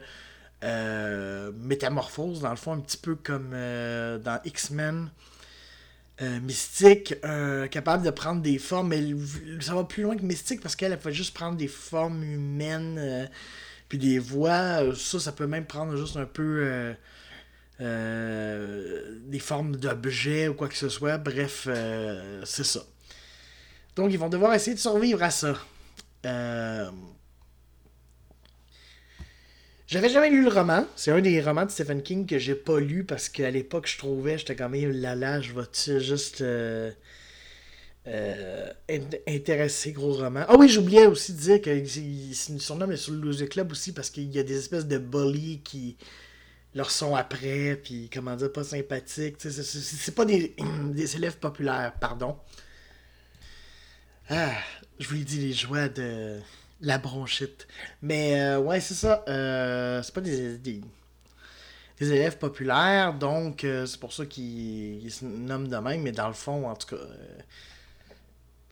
métamorphose, 1.54 2.42
dans 2.42 2.50
le 2.50 2.56
fond, 2.56 2.74
un 2.74 2.80
petit 2.80 2.98
peu 2.98 3.16
comme 3.16 3.52
dans 3.52 4.40
X-Men. 4.46 5.10
Euh, 6.22 6.40
mystique, 6.40 7.14
euh, 7.26 7.68
capable 7.68 8.06
de 8.06 8.10
prendre 8.10 8.42
des 8.42 8.58
formes, 8.58 8.88
mais 8.88 9.04
ça 9.60 9.76
va 9.76 9.84
plus 9.84 10.04
loin 10.04 10.16
que 10.16 10.22
mystique 10.22 10.62
parce 10.62 10.74
qu'elle 10.74 10.98
fait 10.98 11.12
juste 11.12 11.34
prendre 11.34 11.58
des 11.58 11.68
formes 11.68 12.24
humaines, 12.24 12.96
euh, 12.98 13.26
puis 13.90 13.98
des 13.98 14.18
voix. 14.18 14.96
ça, 14.96 15.20
ça 15.20 15.34
peut 15.34 15.46
même 15.46 15.66
prendre 15.66 15.98
juste 15.98 16.16
un 16.16 16.26
peu 16.26 16.96
des 17.80 19.40
formes 19.40 19.76
d'objets 19.76 20.48
ou 20.48 20.54
quoi 20.54 20.70
que 20.70 20.78
ce 20.78 20.88
soit. 20.88 21.18
Bref, 21.18 21.68
c'est 22.46 22.64
ça. 22.64 22.86
Donc, 23.98 24.12
ils 24.14 24.20
vont 24.20 24.30
devoir 24.30 24.54
essayer 24.54 24.74
de 24.74 24.80
survivre 24.80 25.22
à 25.22 25.32
ça. 25.32 25.56
J'avais 29.88 30.10
jamais 30.10 30.32
lu 30.32 30.44
le 30.44 30.50
roman. 30.50 30.86
C'est 30.96 31.12
un 31.12 31.22
des 31.22 31.42
romans 31.42 31.66
de 31.66 31.70
Stephen 31.70 32.02
King 32.02 32.26
que 32.26 32.40
j'ai 32.40 32.56
pas 32.56 32.80
lu 32.80 33.04
parce 33.04 33.30
qu'à 33.30 33.52
l'époque, 33.52 33.88
je 33.88 33.98
trouvais, 33.98 34.38
j'étais 34.38 34.56
comme, 34.56 34.74
là 34.74 35.16
là, 35.16 35.42
je 35.42 35.54
vais 35.54 36.00
juste 36.00 36.42
euh, 36.42 36.92
euh, 38.08 38.74
intéresser 39.28 39.92
gros 39.92 40.14
roman. 40.14 40.44
Ah 40.48 40.56
oui, 40.58 40.70
j'oubliais 40.70 41.06
aussi 41.06 41.34
de 41.34 41.40
dire 41.40 41.62
que 41.62 41.86
c'est 41.86 42.60
surnom 42.60 42.96
sur 42.96 43.14
le 43.14 43.20
Loser 43.20 43.48
Club 43.48 43.72
aussi 43.72 43.94
parce 43.94 44.10
qu'il 44.10 44.34
y 44.34 44.40
a 44.40 44.44
des 44.44 44.58
espèces 44.58 44.88
de 44.88 44.98
bullies 44.98 45.62
qui 45.64 45.98
leur 46.74 46.90
sont 46.90 47.16
après, 47.16 47.80
puis 47.82 48.10
comment 48.12 48.36
dire, 48.36 48.52
pas 48.52 48.64
sympathiques. 48.64 49.38
C'est 49.40 50.16
pas 50.16 50.26
des, 50.26 50.56
des 50.94 51.16
élèves 51.16 51.38
populaires, 51.38 51.94
pardon. 52.00 52.38
Ah, 54.30 54.52
je 55.00 55.08
vous 55.08 55.16
l'ai 55.16 55.24
dit, 55.24 55.40
les 55.40 55.54
joies 55.54 55.90
de 55.90 56.40
la 56.82 56.98
bronchite. 56.98 57.68
Mais 58.02 58.40
euh, 58.40 58.60
ouais, 58.60 58.80
c'est 58.80 58.94
ça. 58.94 59.24
Euh, 59.28 60.02
c'est 60.04 60.14
pas 60.14 60.22
des, 60.22 60.58
des, 60.58 60.82
élèves 62.00 62.38
populaires, 62.38 63.14
donc 63.14 63.64
euh, 63.64 63.86
c'est 63.86 64.00
pour 64.00 64.14
ça 64.14 64.26
qu'ils 64.26 65.12
se 65.12 65.24
nomment 65.26 65.68
de 65.68 65.78
même, 65.78 66.02
mais 66.02 66.12
dans 66.12 66.28
le 66.28 66.34
fond, 66.34 66.70
en 66.70 66.76
tout 66.76 66.96
cas, 66.96 67.02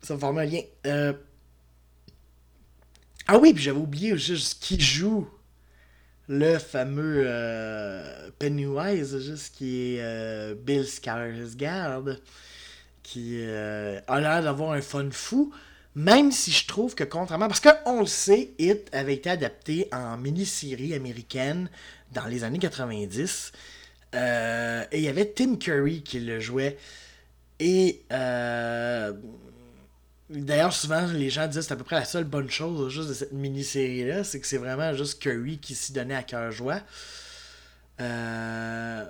ça 0.02 0.18
forme 0.18 0.40
un 0.40 0.46
lien. 0.46 0.62
Ah 3.26 3.38
oui, 3.38 3.54
puis 3.54 3.64
j'avais 3.64 3.80
oublié 3.80 4.18
juste 4.18 4.62
qui 4.62 4.80
joue 4.82 5.30
le 6.28 6.58
fameux 6.58 7.26
Pennywise, 8.38 9.18
juste 9.20 9.56
qui 9.56 9.96
est 9.96 10.56
Bill 10.56 10.84
Skarsgård, 10.84 12.20
qui 13.02 13.42
a 13.42 14.20
l'air 14.20 14.44
d'avoir 14.44 14.74
un 14.74 14.82
fun 14.82 15.10
fou. 15.10 15.54
Même 15.96 16.32
si 16.32 16.52
je 16.52 16.68
trouve 16.68 16.96
que 16.96 17.04
contrairement, 17.04 17.48
parce 17.48 17.60
qu'on 17.60 18.00
le 18.00 18.08
sait, 18.08 18.52
It 18.58 18.90
avait 18.94 19.14
été 19.14 19.30
adapté 19.30 19.88
en 19.92 20.18
mini-série 20.18 20.94
américaine 20.94 21.70
dans 22.14 22.26
les 22.26 22.44
années 22.44 22.60
90. 22.60 23.52
Euh, 24.16 24.86
et 24.92 24.98
il 25.00 25.04
y 25.04 25.08
avait 25.08 25.26
Tim 25.26 25.56
Curry 25.56 26.02
qui 26.02 26.20
le 26.20 26.40
jouait. 26.40 26.78
Et 27.60 28.04
euh, 28.12 29.14
d'ailleurs, 30.30 30.74
souvent, 30.74 31.06
les 31.08 31.30
gens 31.30 31.48
disent 31.48 31.58
que 31.58 31.62
c'est 31.62 31.74
à 31.74 31.78
peu 31.78 31.84
près 31.84 31.98
la 31.98 32.06
seule 32.06 32.24
bonne 32.24 32.50
chose 32.50 33.08
de 33.08 33.14
cette 33.14 33.32
mini-série-là, 33.32 34.24
c'est 34.24 34.40
que 34.40 34.48
c'est 34.48 34.58
vraiment 34.58 34.94
juste 34.94 35.22
Curry 35.22 35.60
qui 35.60 35.76
s'y 35.76 35.94
donnait 35.94 36.16
à 36.16 36.24
cœur 36.24 36.52
joie. 36.52 36.82
Euh, 38.02 39.06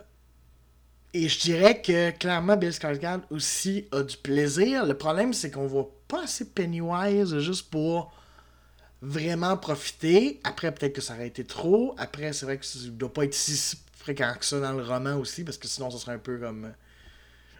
Et 1.13 1.29
je 1.29 1.39
dirais 1.39 1.81
que 1.81 2.09
clairement, 2.11 2.57
Bill 2.57 2.71
Skarsgård 2.71 3.21
aussi 3.29 3.87
a 3.91 4.01
du 4.01 4.17
plaisir. 4.17 4.85
Le 4.85 4.95
problème, 4.95 5.33
c'est 5.33 5.51
qu'on 5.51 5.67
voit 5.67 5.89
pas 6.07 6.23
assez 6.23 6.45
Pennywise 6.45 7.37
juste 7.39 7.69
pour 7.69 8.11
vraiment 9.03 9.57
profiter. 9.57 10.39
Après, 10.43 10.73
peut-être 10.73 10.93
que 10.93 11.01
ça 11.01 11.13
aurait 11.13 11.27
été 11.27 11.43
trop. 11.43 11.93
Après, 11.97 12.33
c'est 12.33 12.45
vrai 12.45 12.57
que 12.57 12.65
ça 12.65 12.79
doit 12.89 13.13
pas 13.13 13.25
être 13.25 13.33
si 13.33 13.77
fréquent 13.95 14.33
que 14.39 14.45
ça 14.45 14.59
dans 14.59 14.73
le 14.73 14.83
roman 14.83 15.15
aussi, 15.17 15.43
parce 15.43 15.57
que 15.57 15.67
sinon, 15.67 15.91
ça 15.91 15.99
serait 15.99 16.13
un 16.13 16.19
peu 16.19 16.39
comme. 16.39 16.73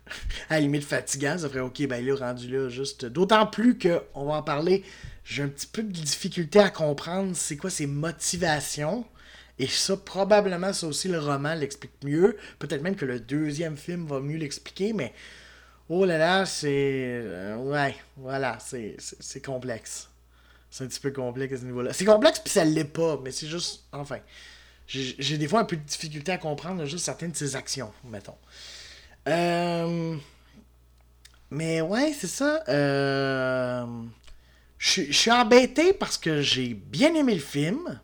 à 0.50 0.56
la 0.56 0.60
limite 0.62 0.84
fatigant. 0.84 1.38
Ça 1.38 1.48
ferait 1.48 1.62
OK, 1.62 1.86
ben 1.88 2.04
là, 2.04 2.16
rendu 2.16 2.48
là, 2.48 2.70
juste. 2.70 3.06
D'autant 3.06 3.46
plus 3.46 3.78
que, 3.78 4.02
on 4.16 4.26
va 4.26 4.36
en 4.36 4.44
parler, 4.44 4.84
j'ai 5.24 5.44
un 5.44 5.48
petit 5.48 5.68
peu 5.68 5.84
de 5.84 5.92
difficulté 5.92 6.60
à 6.60 6.70
comprendre 6.70 7.36
c'est 7.36 7.58
quoi 7.58 7.70
ses 7.70 7.88
motivations. 7.88 9.06
Et 9.60 9.68
ça, 9.68 9.98
probablement, 9.98 10.74
ça 10.74 10.88
aussi, 10.88 11.08
le 11.08 11.20
roman 11.20 11.54
l'explique 11.54 11.94
mieux. 12.04 12.38
Peut-être 12.60 12.82
même 12.82 12.96
que 12.96 13.06
le 13.06 13.20
deuxième 13.20 13.78
film 13.78 14.08
va 14.08 14.20
mieux 14.20 14.38
l'expliquer, 14.38 14.94
mais 14.94 15.14
oh 15.90 16.06
là 16.06 16.18
là, 16.18 16.46
c'est. 16.46 17.22
Euh, 17.24 17.58
ouais, 17.58 17.96
voilà, 18.18 18.58
c'est 18.60 19.46
complexe. 19.46 20.10
C'est 20.70 20.84
un 20.84 20.88
petit 20.88 21.00
peu 21.00 21.12
complexe 21.12 21.54
à 21.54 21.58
ce 21.58 21.66
niveau-là. 21.66 21.94
C'est 21.94 22.06
complexe, 22.06 22.40
puis 22.40 22.52
ça 22.52 22.66
l'est 22.66 22.84
pas, 22.84 23.20
mais 23.24 23.32
c'est 23.32 23.48
juste. 23.48 23.84
Enfin. 23.92 24.20
J'ai 24.86 25.38
des 25.38 25.48
fois 25.48 25.62
un 25.62 25.66
peu 25.66 25.78
de 25.78 25.82
difficulté 25.82 26.34
à 26.34 26.38
comprendre 26.38 26.84
juste 26.86 27.06
certaines 27.06 27.32
de 27.32 27.38
ses 27.38 27.56
actions, 27.56 27.92
mettons. 28.04 28.36
Euh, 29.30 30.16
mais 31.50 31.82
ouais, 31.82 32.14
c'est 32.14 32.28
ça. 32.28 32.64
Euh... 32.68 33.86
Je 34.78 35.12
suis 35.12 35.32
embêté 35.32 35.94
parce 35.94 36.18
que 36.18 36.42
j'ai 36.42 36.74
bien 36.74 37.16
aimé 37.16 37.36
le 37.36 37.40
film 37.40 38.02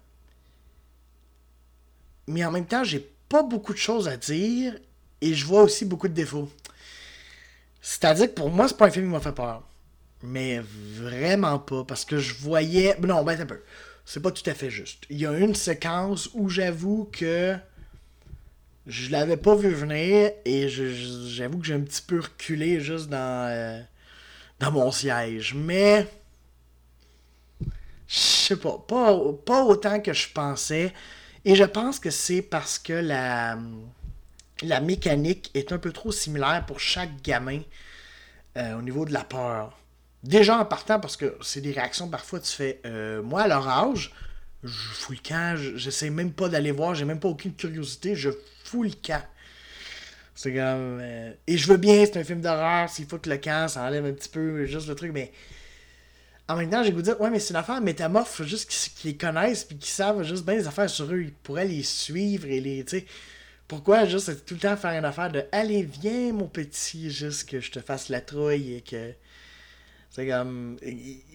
mais 2.30 2.46
en 2.46 2.52
même 2.52 2.66
temps, 2.66 2.84
j'ai 2.84 3.06
pas 3.28 3.44
beaucoup 3.44 3.74
de 3.74 3.78
choses 3.80 4.08
à 4.08 4.16
dire 4.16 4.76
et 5.20 5.34
je 5.34 5.46
vois 5.46 5.64
aussi 5.64 5.84
beaucoup 5.84 6.08
de 6.08 6.14
défauts. 6.14 6.50
C'est-à-dire 7.82 8.28
que 8.28 8.34
pour 8.34 8.50
moi, 8.50 8.68
c'est 8.68 8.78
pas 8.78 8.88
un 8.88 8.92
film 8.92 9.08
qui 9.08 9.12
m'a 9.12 9.20
fait 9.20 9.34
peur. 9.34 9.64
Mais 10.22 10.62
vraiment 10.96 11.60
pas, 11.60 11.84
parce 11.84 12.06
que 12.06 12.20
je 12.20 12.36
voyais. 12.36 12.96
Non, 13.00 13.24
ben 13.24 13.40
un 13.40 13.46
peu. 13.46 13.62
C'est 14.06 14.22
pas 14.22 14.32
tout 14.32 14.48
à 14.48 14.54
fait 14.54 14.70
juste. 14.70 15.06
Il 15.10 15.18
y 15.18 15.26
a 15.26 15.32
une 15.32 15.56
séquence 15.56 16.30
où 16.34 16.50
j'avoue 16.50 17.10
que 17.12 17.56
je 18.86 19.10
l'avais 19.12 19.38
pas 19.38 19.56
vu 19.56 19.70
venir 19.70 20.32
et 20.46 20.68
j'avoue 20.70 21.60
que 21.60 21.66
j'ai 21.66 21.74
un 21.74 21.82
petit 21.82 22.02
peu 22.02 22.20
reculé 22.20 22.80
juste 22.80 23.08
dans, 23.10 23.48
euh, 23.50 23.82
dans 24.60 24.72
mon 24.72 24.92
siège. 24.92 25.56
Mais. 25.56 26.08
Je 28.08 28.18
sais 28.18 28.56
pas, 28.56 28.84
pas, 28.88 29.16
pas 29.46 29.64
autant 29.64 30.00
que 30.00 30.14
je 30.14 30.28
pensais. 30.34 30.94
Et 31.46 31.56
je 31.56 31.64
pense 31.64 32.00
que 32.00 32.10
c'est 32.10 32.42
parce 32.42 32.80
que 32.80 32.94
la, 32.94 33.58
la 34.62 34.82
mécanique 34.82 35.52
est 35.54 35.72
un 35.72 35.78
peu 35.78 35.92
trop 35.92 36.12
similaire 36.12 36.66
pour 36.66 36.80
chaque 36.80 37.22
gamin 37.22 37.62
euh, 38.58 38.78
au 38.78 38.82
niveau 38.82 39.06
de 39.06 39.14
la 39.14 39.24
peur. 39.24 39.78
Déjà 40.24 40.58
en 40.58 40.66
partant, 40.66 41.00
parce 41.00 41.16
que 41.16 41.38
c'est 41.42 41.62
des 41.62 41.72
réactions 41.72 42.10
parfois, 42.10 42.40
tu 42.40 42.52
fais 42.52 42.82
euh, 42.86 43.22
Moi, 43.22 43.42
à 43.42 43.48
leur 43.48 43.68
âge, 43.68 44.14
je 44.64 44.70
fous 44.70 45.14
le 45.14 45.20
camp, 45.20 45.56
j'essaie 45.76 46.10
même 46.10 46.34
pas 46.34 46.50
d'aller 46.50 46.72
voir, 46.72 46.94
j'ai 46.94 47.06
même 47.06 47.20
pas 47.20 47.30
aucune 47.30 47.54
curiosité, 47.54 48.16
je 48.16 48.30
fous 48.66 48.84
le 48.84 48.92
camp. 48.92 49.24
C'est 50.36 50.52
comme. 50.52 51.00
Euh, 51.02 51.34
et 51.48 51.58
je 51.58 51.68
veux 51.68 51.78
bien, 51.78 52.06
c'est 52.06 52.18
un 52.18 52.24
film 52.24 52.42
d'horreur, 52.42 52.90
s'il 52.90 53.06
faut 53.06 53.18
que 53.18 53.30
le 53.30 53.38
camp, 53.38 53.70
ça 53.70 53.84
enlève 53.84 54.06
un 54.06 54.14
petit 54.14 54.30
peu 54.30 54.66
juste 54.66 54.88
le 54.88 54.96
truc, 54.96 55.12
mais 55.14 55.32
en 56.50 56.56
même 56.56 56.70
temps, 56.70 56.84
j'ai 56.84 56.92
goût 56.92 56.98
de 56.98 57.04
dire, 57.04 57.22
ouais, 57.22 57.30
mais 57.30 57.40
c'est 57.40 57.52
une 57.52 57.60
affaire 57.60 57.80
métamorphe, 57.80 58.42
juste 58.42 58.70
qu'ils 58.70 59.12
les 59.12 59.18
connaissent, 59.18 59.64
puis 59.64 59.78
qu'ils 59.78 59.92
savent 59.92 60.24
juste 60.24 60.44
bien 60.44 60.56
les 60.56 60.68
affaires 60.68 60.90
sur 60.90 61.06
eux. 61.14 61.22
Ils 61.22 61.32
pourraient 61.32 61.68
les 61.68 61.84
suivre 61.84 62.48
et 62.48 62.60
les, 62.60 62.84
sais. 62.88 63.06
Pourquoi 63.68 64.06
juste 64.06 64.46
tout 64.48 64.56
le 64.56 64.60
temps 64.60 64.76
faire 64.76 64.98
une 64.98 65.06
affaire 65.06 65.32
de, 65.32 65.46
allez, 65.52 65.84
viens, 65.84 66.34
mon 66.34 66.48
petit, 66.48 67.12
juste 67.12 67.48
que 67.48 67.60
je 67.60 67.70
te 67.70 67.80
fasse 67.80 68.10
la 68.10 68.20
trouille 68.20 68.74
et 68.74 68.82
que. 68.82 69.14
C'est 70.10 70.28
comme. 70.28 70.78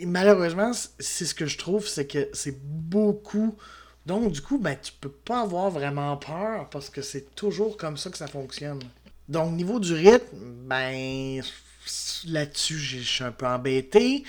malheureusement, 0.01 0.73
c'est 0.99 1.27
ce 1.27 1.35
que 1.35 1.47
je 1.47 1.59
trouve, 1.59 1.87
c'est 1.87 2.09
que 2.09 2.29
c'est 2.33 2.59
beaucoup. 2.61 3.57
Donc, 4.07 4.33
du 4.33 4.43
coup, 4.43 4.59
ben, 4.59 4.77
tu 4.83 4.93
peux 5.01 5.13
pas 5.13 5.43
avoir 5.43 5.71
vraiment 5.71 6.17
peur 6.17 6.69
parce 6.71 6.91
que 6.91 7.03
c'est 7.03 7.37
toujours 7.37 7.77
comme 7.77 7.97
ça 7.97 8.11
que 8.11 8.19
ça 8.19 8.27
fonctionne. 8.27 8.81
Donc, 9.29 9.53
niveau 9.53 9.79
du 9.79 9.95
rythme, 9.95 10.65
ben, 10.67 11.41
là-dessus, 12.27 12.79
je 12.79 12.99
suis 12.99 13.23
un 13.23 13.31
peu 13.31 13.47
embêté. 13.47 14.25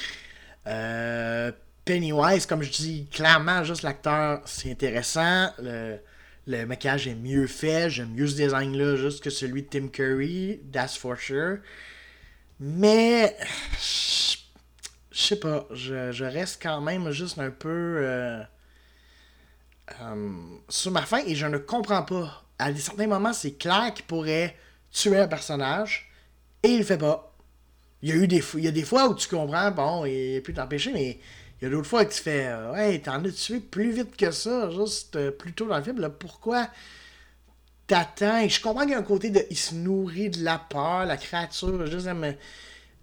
Euh, 0.67 1.51
Pennywise, 1.83 2.45
comme 2.45 2.63
je 2.63 2.71
dis, 2.71 3.07
clairement, 3.11 3.63
juste 3.63 3.83
l'acteur, 3.83 4.41
c'est 4.45 4.71
intéressant. 4.71 5.51
Le, 5.59 5.99
le, 6.47 6.65
maquillage 6.65 7.07
est 7.07 7.15
mieux 7.15 7.47
fait. 7.47 7.89
J'aime 7.89 8.11
mieux 8.13 8.27
ce 8.27 8.35
design-là, 8.35 8.95
juste 8.95 9.23
que 9.23 9.29
celui 9.29 9.63
de 9.63 9.67
Tim 9.67 9.87
Curry. 9.89 10.61
That's 10.71 10.97
for 10.97 11.17
sure. 11.17 11.59
Mais, 12.59 13.35
je 15.11 15.21
sais 15.21 15.39
pas, 15.39 15.67
je, 15.71 16.23
reste 16.23 16.61
quand 16.61 16.81
même 16.81 17.11
juste 17.11 17.37
un 17.37 17.51
peu 17.51 17.97
euh, 17.99 18.41
euh, 20.01 20.33
sur 20.69 20.91
ma 20.91 21.01
fin 21.01 21.19
et 21.25 21.35
je 21.35 21.45
ne 21.45 21.57
comprends 21.57 22.03
pas. 22.03 22.43
À 22.57 22.73
certains 22.75 23.07
moments, 23.07 23.33
c'est 23.33 23.57
clair 23.57 23.93
qu'il 23.93 24.05
pourrait 24.05 24.55
tuer 24.91 25.19
un 25.19 25.27
personnage 25.27 26.09
et 26.63 26.69
il 26.69 26.79
le 26.79 26.83
fait 26.85 26.97
pas. 26.97 27.34
Il 28.01 28.09
y 28.09 28.11
a 28.11 28.15
eu 28.15 28.27
des, 28.27 28.43
il 28.55 28.63
y 28.63 28.67
a 28.67 28.71
des 28.71 28.83
fois 28.83 29.07
où 29.09 29.15
tu 29.15 29.27
comprends, 29.27 29.71
bon, 29.71 30.05
il 30.05 30.41
peut 30.43 30.53
t'empêcher, 30.53 30.91
mais 30.93 31.19
il 31.59 31.63
y 31.63 31.67
a 31.67 31.69
d'autres 31.69 31.87
fois 31.87 32.03
où 32.03 32.05
tu 32.05 32.21
fais, 32.21 32.47
euh, 32.47 32.73
ouais, 32.73 32.99
t'en 32.99 33.23
as 33.23 33.31
tué 33.31 33.59
plus 33.59 33.91
vite 33.91 34.15
que 34.15 34.31
ça, 34.31 34.69
juste 34.71 35.15
euh, 35.15 35.31
plus 35.31 35.53
tôt 35.53 35.67
dans 35.67 35.77
le 35.77 35.83
film. 35.83 35.99
Là, 35.99 36.09
pourquoi 36.09 36.69
t'attends? 37.87 38.47
Je 38.47 38.61
comprends 38.61 38.81
qu'il 38.81 38.91
y 38.91 38.95
a 38.95 38.99
un 38.99 39.03
côté 39.03 39.29
de. 39.29 39.45
Il 39.49 39.57
se 39.57 39.75
nourrit 39.75 40.29
de 40.29 40.43
la 40.43 40.59
peur, 40.59 41.05
la 41.05 41.17
créature, 41.17 41.85
juste 41.87 42.07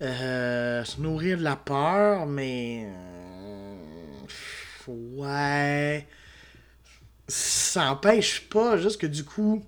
euh, 0.03 0.85
se 0.85 1.01
nourrir 1.01 1.39
de 1.39 1.43
la 1.43 1.57
peur, 1.57 2.27
mais. 2.27 2.89
ouais. 4.89 6.07
Ça 7.29 7.87
n'empêche 7.87 8.49
pas, 8.49 8.77
juste 8.77 9.01
que 9.01 9.07
du 9.07 9.25
coup. 9.25 9.65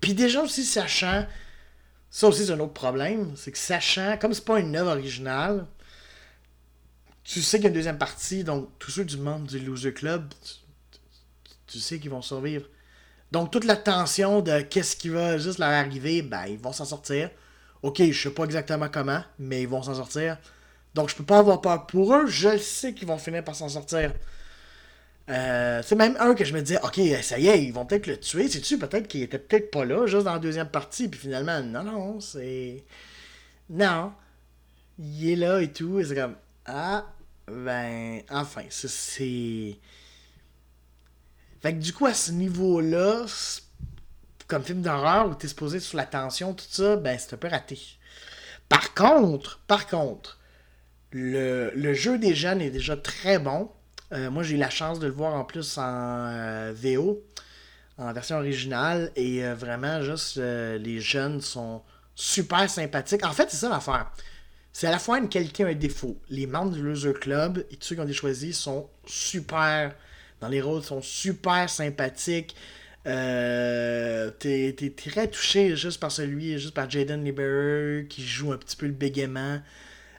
Puis 0.00 0.14
déjà 0.14 0.42
aussi, 0.42 0.64
sachant 0.64 1.26
ça 2.12 2.28
aussi, 2.28 2.44
c'est 2.44 2.52
un 2.52 2.60
autre 2.60 2.74
problème. 2.74 3.32
C'est 3.36 3.50
que 3.52 3.58
sachant, 3.58 4.18
comme 4.20 4.34
c'est 4.34 4.44
pas 4.44 4.60
une 4.60 4.76
œuvre 4.76 4.90
originale, 4.90 5.66
tu 7.24 7.40
sais 7.40 7.56
qu'il 7.56 7.64
y 7.64 7.66
a 7.66 7.68
une 7.70 7.74
deuxième 7.74 7.98
partie, 7.98 8.44
donc 8.44 8.68
tous 8.78 8.90
ceux 8.90 9.04
du 9.06 9.16
monde 9.16 9.44
du 9.46 9.58
Loser 9.58 9.94
Club, 9.94 10.30
tu, 11.66 11.78
sais 11.78 11.98
qu'ils 11.98 12.10
vont 12.10 12.20
survivre. 12.20 12.66
Donc 13.32 13.50
toute 13.50 13.64
la 13.64 13.76
tension 13.76 14.42
de 14.42 14.60
qu'est-ce 14.60 14.94
qui 14.94 15.08
va 15.08 15.38
juste 15.38 15.58
leur 15.58 15.70
arriver, 15.70 16.20
ben 16.20 16.44
ils 16.46 16.58
vont 16.58 16.74
s'en 16.74 16.84
sortir. 16.84 17.30
Ok, 17.82 18.02
je 18.02 18.22
sais 18.22 18.34
pas 18.34 18.44
exactement 18.44 18.90
comment, 18.90 19.24
mais 19.38 19.62
ils 19.62 19.68
vont 19.68 19.82
s'en 19.82 19.94
sortir. 19.94 20.36
Donc 20.94 21.08
je 21.08 21.16
peux 21.16 21.24
pas 21.24 21.38
avoir 21.38 21.62
peur 21.62 21.86
pour 21.86 22.14
eux, 22.14 22.26
je 22.26 22.58
sais 22.58 22.92
qu'ils 22.92 23.08
vont 23.08 23.16
finir 23.16 23.42
par 23.42 23.54
s'en 23.54 23.70
sortir. 23.70 24.12
Euh, 25.30 25.82
c'est 25.84 25.94
même 25.94 26.16
un 26.18 26.34
que 26.34 26.44
je 26.44 26.52
me 26.52 26.60
disais, 26.60 26.80
ok, 26.82 27.00
ça 27.22 27.38
y 27.38 27.48
est, 27.48 27.64
ils 27.64 27.72
vont 27.72 27.86
peut-être 27.86 28.06
le 28.06 28.18
tuer. 28.18 28.48
C'est-tu 28.48 28.78
peut-être 28.78 29.08
qu'il 29.08 29.22
était 29.22 29.38
peut-être 29.38 29.70
pas 29.70 29.84
là, 29.84 30.06
juste 30.06 30.24
dans 30.24 30.32
la 30.34 30.38
deuxième 30.38 30.68
partie, 30.68 31.08
puis 31.08 31.20
finalement, 31.20 31.62
non, 31.62 31.84
non, 31.84 32.20
c'est. 32.20 32.84
Non. 33.70 34.12
Il 34.98 35.30
est 35.30 35.36
là 35.36 35.60
et 35.60 35.72
tout, 35.72 36.00
et 36.00 36.04
c'est 36.04 36.14
comme, 36.14 36.36
ah, 36.66 37.06
ben, 37.46 38.22
enfin, 38.30 38.62
c'est. 38.70 39.76
Fait 41.60 41.72
que 41.74 41.78
du 41.78 41.92
coup, 41.92 42.06
à 42.06 42.14
ce 42.14 42.32
niveau-là, 42.32 43.24
comme 44.48 44.64
film 44.64 44.82
d'horreur 44.82 45.28
où 45.28 45.34
t'es 45.34 45.48
supposé 45.48 45.80
sur 45.80 45.96
la 45.96 46.06
tension, 46.06 46.54
tout 46.54 46.64
ça, 46.68 46.96
ben, 46.96 47.16
c'est 47.18 47.34
un 47.34 47.38
peu 47.38 47.48
raté. 47.48 47.78
Par 48.68 48.94
contre, 48.94 49.60
par 49.66 49.86
contre, 49.86 50.40
le, 51.12 51.70
le 51.74 51.94
jeu 51.94 52.18
des 52.18 52.34
jeunes 52.34 52.60
est 52.60 52.70
déjà 52.70 52.96
très 52.96 53.38
bon. 53.38 53.70
Euh, 54.12 54.30
moi, 54.30 54.42
j'ai 54.42 54.56
eu 54.56 54.58
la 54.58 54.70
chance 54.70 54.98
de 54.98 55.06
le 55.06 55.12
voir 55.12 55.34
en 55.34 55.44
plus 55.44 55.78
en 55.78 55.82
euh, 55.82 56.72
VO, 56.74 57.22
en 57.98 58.12
version 58.12 58.36
originale. 58.36 59.10
Et 59.16 59.44
euh, 59.44 59.54
vraiment, 59.54 60.02
juste, 60.02 60.36
les 60.36 61.00
jeunes 61.00 61.40
sont 61.40 61.82
super 62.14 62.68
sympathiques. 62.68 63.24
En 63.24 63.32
fait, 63.32 63.50
c'est 63.50 63.56
ça 63.56 63.68
l'affaire. 63.68 64.10
C'est 64.72 64.86
à 64.86 64.90
la 64.90 64.98
fois 64.98 65.18
une 65.18 65.28
qualité 65.28 65.62
et 65.62 65.66
un 65.66 65.74
défaut. 65.74 66.18
Les 66.30 66.46
membres 66.46 66.72
du 66.72 66.82
Loser 66.82 67.12
Club 67.14 67.64
et 67.70 67.76
ceux 67.80 67.94
qui 67.94 68.00
ont 68.00 68.04
été 68.04 68.12
choisis 68.12 68.58
sont 68.58 68.88
super. 69.06 69.94
Dans 70.40 70.48
les 70.48 70.60
rôles, 70.60 70.82
sont 70.82 71.02
super 71.02 71.70
sympathiques. 71.70 72.56
t'es, 73.04 74.94
très 74.96 75.28
touché 75.28 75.76
juste 75.76 76.00
par 76.00 76.10
celui, 76.10 76.58
juste 76.58 76.74
par 76.74 76.88
Jaden 76.88 77.24
Lieber 77.24 78.06
qui 78.08 78.26
joue 78.26 78.52
un 78.52 78.56
petit 78.56 78.76
peu 78.76 78.86
le 78.86 78.92
bégaiement. 78.92 79.60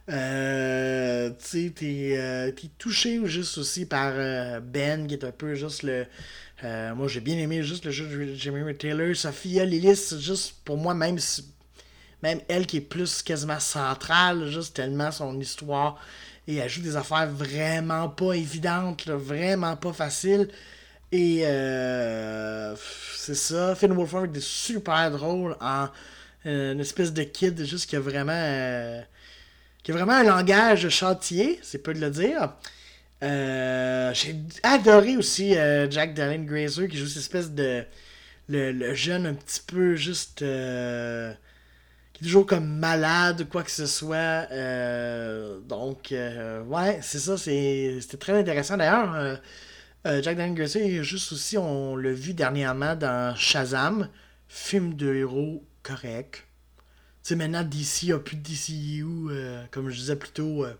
Euh, 0.09 1.29
tu 1.39 1.71
sais, 1.71 1.73
euh, 2.17 2.51
t'es 2.51 2.69
touché 2.77 3.21
juste 3.25 3.57
aussi 3.57 3.85
par 3.85 4.11
euh, 4.15 4.59
Ben, 4.59 5.07
qui 5.07 5.13
est 5.13 5.23
un 5.23 5.31
peu 5.31 5.55
juste 5.55 5.83
le. 5.83 6.05
moi, 6.95 7.07
j'ai 7.07 7.21
bien 7.21 7.37
aimé 7.37 7.63
juste 7.63 7.85
le 7.85 7.91
jeu 7.91 8.07
de 8.07 8.33
Jimmy 8.35 8.75
Taylor. 8.75 9.15
Sophia 9.15 9.65
Lillis, 9.65 10.13
juste 10.19 10.55
pour 10.65 10.77
moi, 10.77 10.93
même, 10.93 11.17
même 12.21 12.39
elle 12.47 12.65
qui 12.67 12.77
est 12.77 12.81
plus 12.81 13.21
quasiment 13.21 13.59
centrale, 13.59 14.49
juste 14.49 14.75
tellement 14.75 15.11
son 15.11 15.39
histoire. 15.39 15.99
Et 16.47 16.57
elle 16.57 16.69
joue 16.69 16.81
des 16.81 16.97
affaires 16.97 17.29
vraiment 17.29 18.09
pas 18.09 18.33
évidentes, 18.33 19.07
vraiment 19.07 19.77
pas 19.77 19.93
faciles. 19.93 20.49
Et 21.11 21.41
euh, 21.45 22.75
c'est 23.15 23.35
ça, 23.35 23.75
Finn 23.75 23.93
Wolfhard 23.93 24.35
est 24.35 24.39
super 24.41 25.11
drôle 25.11 25.55
en 25.61 25.87
euh, 26.47 26.73
une 26.73 26.79
espèce 26.79 27.13
de 27.13 27.23
kid 27.23 27.63
juste 27.65 27.89
qui 27.89 27.95
a 27.95 27.99
vraiment 27.99 28.33
euh, 28.33 29.01
qui 29.83 29.91
a 29.91 29.93
vraiment 29.93 30.13
un 30.13 30.23
langage 30.23 30.89
chantier, 30.89 31.59
c'est 31.61 31.79
peu 31.79 31.93
de 31.93 31.99
le 31.99 32.09
dire. 32.09 32.53
J'ai 33.21 34.35
adoré 34.63 35.17
aussi 35.17 35.53
Jack 35.89 36.13
Dylan 36.13 36.45
Grazer 36.45 36.87
qui 36.87 36.97
joue 36.97 37.07
cette 37.07 37.17
espèce 37.17 37.51
de 37.51 37.83
le, 38.49 38.93
jeune 38.93 39.25
un 39.25 39.33
petit 39.33 39.61
peu 39.65 39.95
juste 39.95 40.39
qui 40.39 40.45
est 40.45 41.37
toujours 42.23 42.45
comme 42.45 42.67
malade 42.67 43.41
ou 43.41 43.45
quoi 43.45 43.63
que 43.63 43.71
ce 43.71 43.85
soit. 43.85 44.47
donc 45.67 46.13
ouais, 46.13 46.99
c'est 47.01 47.19
ça, 47.19 47.37
c'était 47.37 48.17
très 48.17 48.33
intéressant 48.39 48.77
d'ailleurs. 48.77 49.39
Euh, 50.05 50.21
Jack 50.21 50.35
Daniel 50.35 50.55
Gracie, 50.55 51.03
juste 51.03 51.31
aussi, 51.31 51.57
on 51.57 51.95
l'a 51.95 52.11
vu 52.11 52.33
dernièrement 52.33 52.95
dans 52.95 53.35
Shazam, 53.37 54.09
film 54.49 54.95
de 54.95 55.13
héros 55.13 55.63
correct. 55.81 56.45
Tu 57.23 57.29
sais, 57.29 57.35
maintenant, 57.35 57.63
DC 57.63 58.11
a 58.11 58.19
plus 58.19 58.35
de 58.35 58.41
DCU, 58.43 59.05
euh, 59.29 59.63
comme 59.71 59.89
je 59.89 59.95
disais 59.95 60.15
plus 60.15 60.31
tôt, 60.31 60.65
euh, 60.65 60.73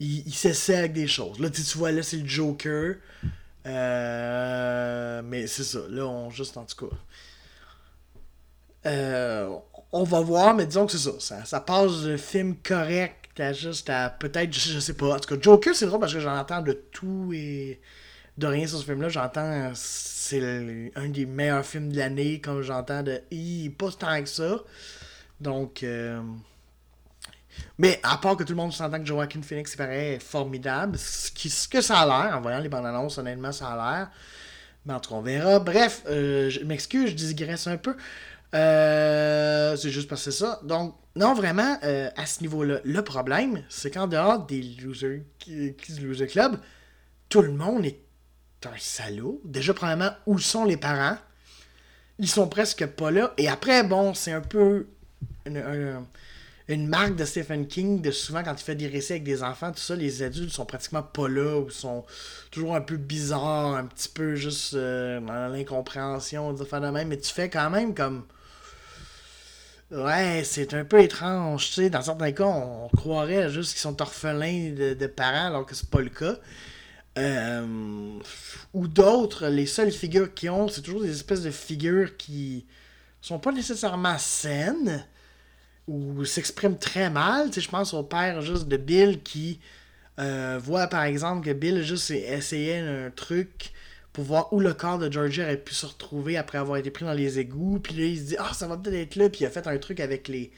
il, 0.00 0.26
il 0.26 0.34
s'essaie 0.34 0.76
avec 0.76 0.92
des 0.92 1.06
choses. 1.06 1.38
Là, 1.38 1.50
tu 1.50 1.62
vois, 1.78 1.92
là, 1.92 2.02
c'est 2.02 2.16
le 2.16 2.26
Joker. 2.28 2.96
mais 3.64 5.46
c'est 5.46 5.64
ça, 5.64 5.80
là, 5.88 6.04
on 6.06 6.30
juste, 6.30 6.56
en 6.56 6.64
tout 6.64 6.88
cas. 6.88 6.96
on 9.92 10.02
va 10.04 10.20
voir, 10.20 10.54
mais 10.54 10.66
disons 10.66 10.86
que 10.86 10.92
c'est 10.92 11.20
ça, 11.20 11.44
ça. 11.44 11.60
passe 11.60 12.02
de 12.02 12.16
film 12.16 12.56
correct 12.56 13.22
à 13.38 13.52
juste 13.52 13.88
à 13.88 14.10
peut-être, 14.10 14.52
je, 14.52 14.72
je 14.72 14.80
sais 14.80 14.94
pas. 14.94 15.14
En 15.16 15.20
tout 15.20 15.34
cas, 15.34 15.40
Joker, 15.40 15.74
c'est 15.74 15.86
drôle 15.86 16.00
parce 16.00 16.12
que 16.12 16.20
j'en 16.20 16.36
entends 16.36 16.62
de 16.62 16.72
tout 16.72 17.32
et 17.32 17.80
de 18.38 18.46
rien 18.46 18.66
sur 18.66 18.78
ce 18.78 18.84
film-là. 18.84 19.08
J'entends 19.08 19.72
c'est 19.74 20.90
un 20.94 21.08
des 21.08 21.26
meilleurs 21.26 21.64
films 21.64 21.92
de 21.92 21.98
l'année, 21.98 22.40
comme 22.40 22.62
j'entends 22.62 23.02
de 23.02 23.20
pas 23.70 23.90
tant 23.92 24.22
que 24.22 24.28
ça. 24.28 24.58
Donc. 25.42 25.82
Euh, 25.82 26.20
mais 27.78 28.00
à 28.02 28.16
part 28.16 28.36
que 28.36 28.44
tout 28.44 28.52
le 28.52 28.56
monde 28.56 28.72
s'entend 28.72 28.98
que 28.98 29.04
Joaquin 29.04 29.42
Phoenix 29.42 29.76
paraît 29.76 30.18
formidable, 30.18 30.96
ce, 30.96 31.68
que 31.68 31.80
ça 31.82 32.00
a 32.00 32.06
l'air, 32.06 32.36
en 32.36 32.40
voyant 32.40 32.60
les 32.60 32.68
bandes 32.68 32.86
annonces, 32.86 33.18
honnêtement, 33.18 33.52
ça 33.52 33.68
a 33.68 33.76
l'air. 33.76 34.10
Mais 34.86 34.94
en 34.94 35.00
tout 35.00 35.10
cas, 35.10 35.16
on 35.16 35.22
verra. 35.22 35.58
Bref, 35.58 36.02
euh, 36.08 36.48
je 36.48 36.64
m'excuse, 36.64 37.10
je 37.10 37.14
digresse 37.14 37.66
un 37.66 37.76
peu. 37.76 37.94
Euh, 38.54 39.76
c'est 39.76 39.90
juste 39.90 40.08
parce 40.08 40.24
que 40.24 40.30
c'est 40.30 40.38
ça. 40.38 40.60
Donc, 40.64 40.96
non, 41.14 41.34
vraiment, 41.34 41.78
à 41.82 42.26
ce 42.26 42.40
niveau-là, 42.40 42.80
le 42.84 43.02
problème, 43.02 43.62
c'est 43.68 43.90
qu'en 43.90 44.06
dehors 44.06 44.46
des 44.46 44.62
Loser, 44.82 45.24
loser 46.00 46.26
Club, 46.26 46.58
tout 47.28 47.42
le 47.42 47.52
monde 47.52 47.84
est 47.84 48.00
un 48.66 48.78
salaud. 48.78 49.40
Déjà, 49.44 49.74
premièrement, 49.74 50.10
où 50.26 50.38
sont 50.38 50.64
les 50.64 50.78
parents? 50.78 51.18
Ils 52.18 52.28
sont 52.28 52.48
presque 52.48 52.86
pas 52.86 53.10
là. 53.10 53.34
Et 53.36 53.48
après, 53.48 53.82
bon, 53.84 54.14
c'est 54.14 54.32
un 54.32 54.40
peu 54.40 54.86
une, 55.46 56.86
marque 56.86 57.16
de 57.16 57.24
Stephen 57.24 57.66
King 57.66 58.00
de 58.00 58.10
souvent 58.10 58.42
quand 58.42 58.54
il 58.54 58.64
fait 58.64 58.74
des 58.74 58.86
récits 58.86 59.12
avec 59.12 59.24
des 59.24 59.42
enfants, 59.42 59.72
tout 59.72 59.80
ça, 59.80 59.94
les 59.94 60.22
adultes 60.22 60.52
sont 60.52 60.66
pratiquement 60.66 61.02
pas 61.02 61.28
là 61.28 61.58
ou 61.58 61.70
sont 61.70 62.04
toujours 62.50 62.74
un 62.74 62.80
peu 62.80 62.96
bizarres, 62.96 63.74
un 63.74 63.86
petit 63.86 64.08
peu 64.08 64.34
juste 64.34 64.74
euh, 64.74 65.20
dans 65.20 65.48
l'incompréhension, 65.48 66.52
de 66.52 66.64
faire 66.64 66.80
de. 66.80 66.90
Mais 66.90 67.18
tu 67.18 67.32
fais 67.32 67.50
quand 67.50 67.70
même 67.70 67.94
comme. 67.94 68.24
Ouais, 69.90 70.42
c'est 70.44 70.72
un 70.72 70.84
peu 70.86 71.00
étrange, 71.00 71.66
tu 71.68 71.72
sais. 71.74 71.90
Dans 71.90 72.00
certains 72.00 72.32
cas, 72.32 72.44
on, 72.44 72.88
croirait 72.96 73.50
juste 73.50 73.72
qu'ils 73.72 73.80
sont 73.80 74.00
orphelins 74.00 74.72
de, 74.72 74.94
de 74.94 75.06
parents 75.06 75.48
alors 75.48 75.66
que 75.66 75.74
c'est 75.74 75.90
pas 75.90 76.00
le 76.00 76.08
cas. 76.08 76.36
Euh, 77.18 78.18
ou 78.72 78.88
d'autres, 78.88 79.48
les 79.48 79.66
seules 79.66 79.92
figures 79.92 80.32
qu'ils 80.32 80.50
ont, 80.50 80.68
c'est 80.68 80.80
toujours 80.80 81.02
des 81.02 81.10
espèces 81.10 81.42
de 81.42 81.50
figures 81.50 82.16
qui 82.16 82.64
sont 83.20 83.38
pas 83.38 83.52
nécessairement 83.52 84.16
saines 84.18 85.06
ou 85.88 86.24
s'expriment 86.24 86.78
très 86.78 87.10
mal. 87.10 87.50
je 87.52 87.68
pense 87.68 87.94
au 87.94 88.02
père 88.02 88.40
juste 88.40 88.68
de 88.68 88.76
Bill 88.76 89.22
qui 89.22 89.60
euh, 90.18 90.58
voit 90.62 90.86
par 90.86 91.04
exemple 91.04 91.44
que 91.44 91.52
Bill 91.52 91.82
juste 91.82 92.10
essayé 92.10 92.78
un 92.78 93.10
truc 93.10 93.72
pour 94.12 94.24
voir 94.24 94.52
où 94.52 94.60
le 94.60 94.74
corps 94.74 94.98
de 94.98 95.10
Georgie 95.10 95.42
aurait 95.42 95.56
pu 95.56 95.74
se 95.74 95.86
retrouver 95.86 96.36
après 96.36 96.58
avoir 96.58 96.76
été 96.76 96.90
pris 96.90 97.04
dans 97.04 97.14
les 97.14 97.38
égouts. 97.38 97.80
Puis 97.80 97.94
là, 97.94 98.04
il 98.04 98.18
se 98.18 98.22
dit 98.24 98.36
Ah, 98.38 98.52
ça 98.52 98.66
va 98.66 98.76
peut-être 98.76 98.94
être 98.94 99.16
là. 99.16 99.30
Puis 99.30 99.40
il 99.40 99.46
a 99.46 99.50
fait 99.50 99.66
un 99.66 99.78
truc 99.78 100.00
avec 100.00 100.28
les, 100.28 100.52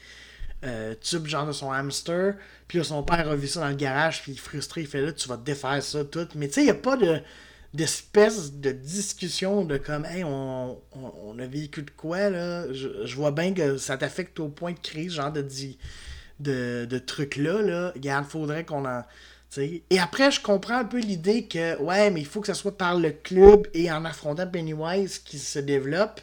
euh, 0.65 0.95
tube 0.99 1.27
genre 1.27 1.45
de 1.45 1.51
son 1.51 1.71
hamster. 1.71 2.35
Puis 2.67 2.77
là, 2.79 2.83
son 2.83 3.03
père 3.03 3.29
a 3.29 3.35
vu 3.35 3.47
ça 3.47 3.59
dans 3.59 3.69
le 3.69 3.75
garage, 3.75 4.23
puis 4.23 4.31
il 4.31 4.35
est 4.35 4.39
frustré, 4.39 4.81
il 4.81 4.87
fait 4.87 5.01
là, 5.01 5.11
tu 5.11 5.27
vas 5.29 5.37
défaire 5.37 5.81
ça, 5.83 6.03
tout. 6.03 6.27
Mais 6.35 6.47
tu 6.47 6.55
sais, 6.55 6.61
il 6.61 6.65
n'y 6.65 6.71
a 6.71 6.75
pas 6.75 6.97
de 6.97 7.21
d'espèce 7.75 8.53
de 8.53 8.71
discussion 8.71 9.65
de 9.65 9.77
comme 9.77 10.05
hey 10.05 10.23
on, 10.23 10.79
on, 10.93 11.39
a 11.39 11.45
vécu 11.45 11.83
de 11.83 11.91
quoi 11.91 12.29
là? 12.29 12.71
Je, 12.73 13.15
vois 13.15 13.31
bien 13.31 13.53
que 13.53 13.77
ça 13.77 13.97
t'affecte 13.97 14.39
au 14.39 14.49
point 14.49 14.73
de 14.73 14.79
crise 14.79 15.13
genre 15.13 15.31
de 15.31 15.45
de, 16.39 16.85
de 16.85 16.97
trucs 16.97 17.37
là 17.37 17.61
là 17.61 17.91
regarde 17.95 18.25
faudrait 18.25 18.65
qu'on 18.65 18.85
en 18.85 19.03
et 19.57 19.99
après 19.99 20.31
je 20.31 20.41
comprends 20.41 20.79
un 20.79 20.85
peu 20.85 20.99
l'idée 20.99 21.45
que 21.45 21.77
ouais 21.81 22.11
mais 22.11 22.19
il 22.19 22.25
faut 22.25 22.41
que 22.41 22.47
ça 22.47 22.53
soit 22.53 22.77
par 22.77 22.99
le 22.99 23.11
club 23.11 23.67
et 23.73 23.89
en 23.89 24.03
affrontant 24.03 24.47
Pennywise 24.47 25.19
qui 25.19 25.39
se 25.39 25.59
développe 25.59 26.19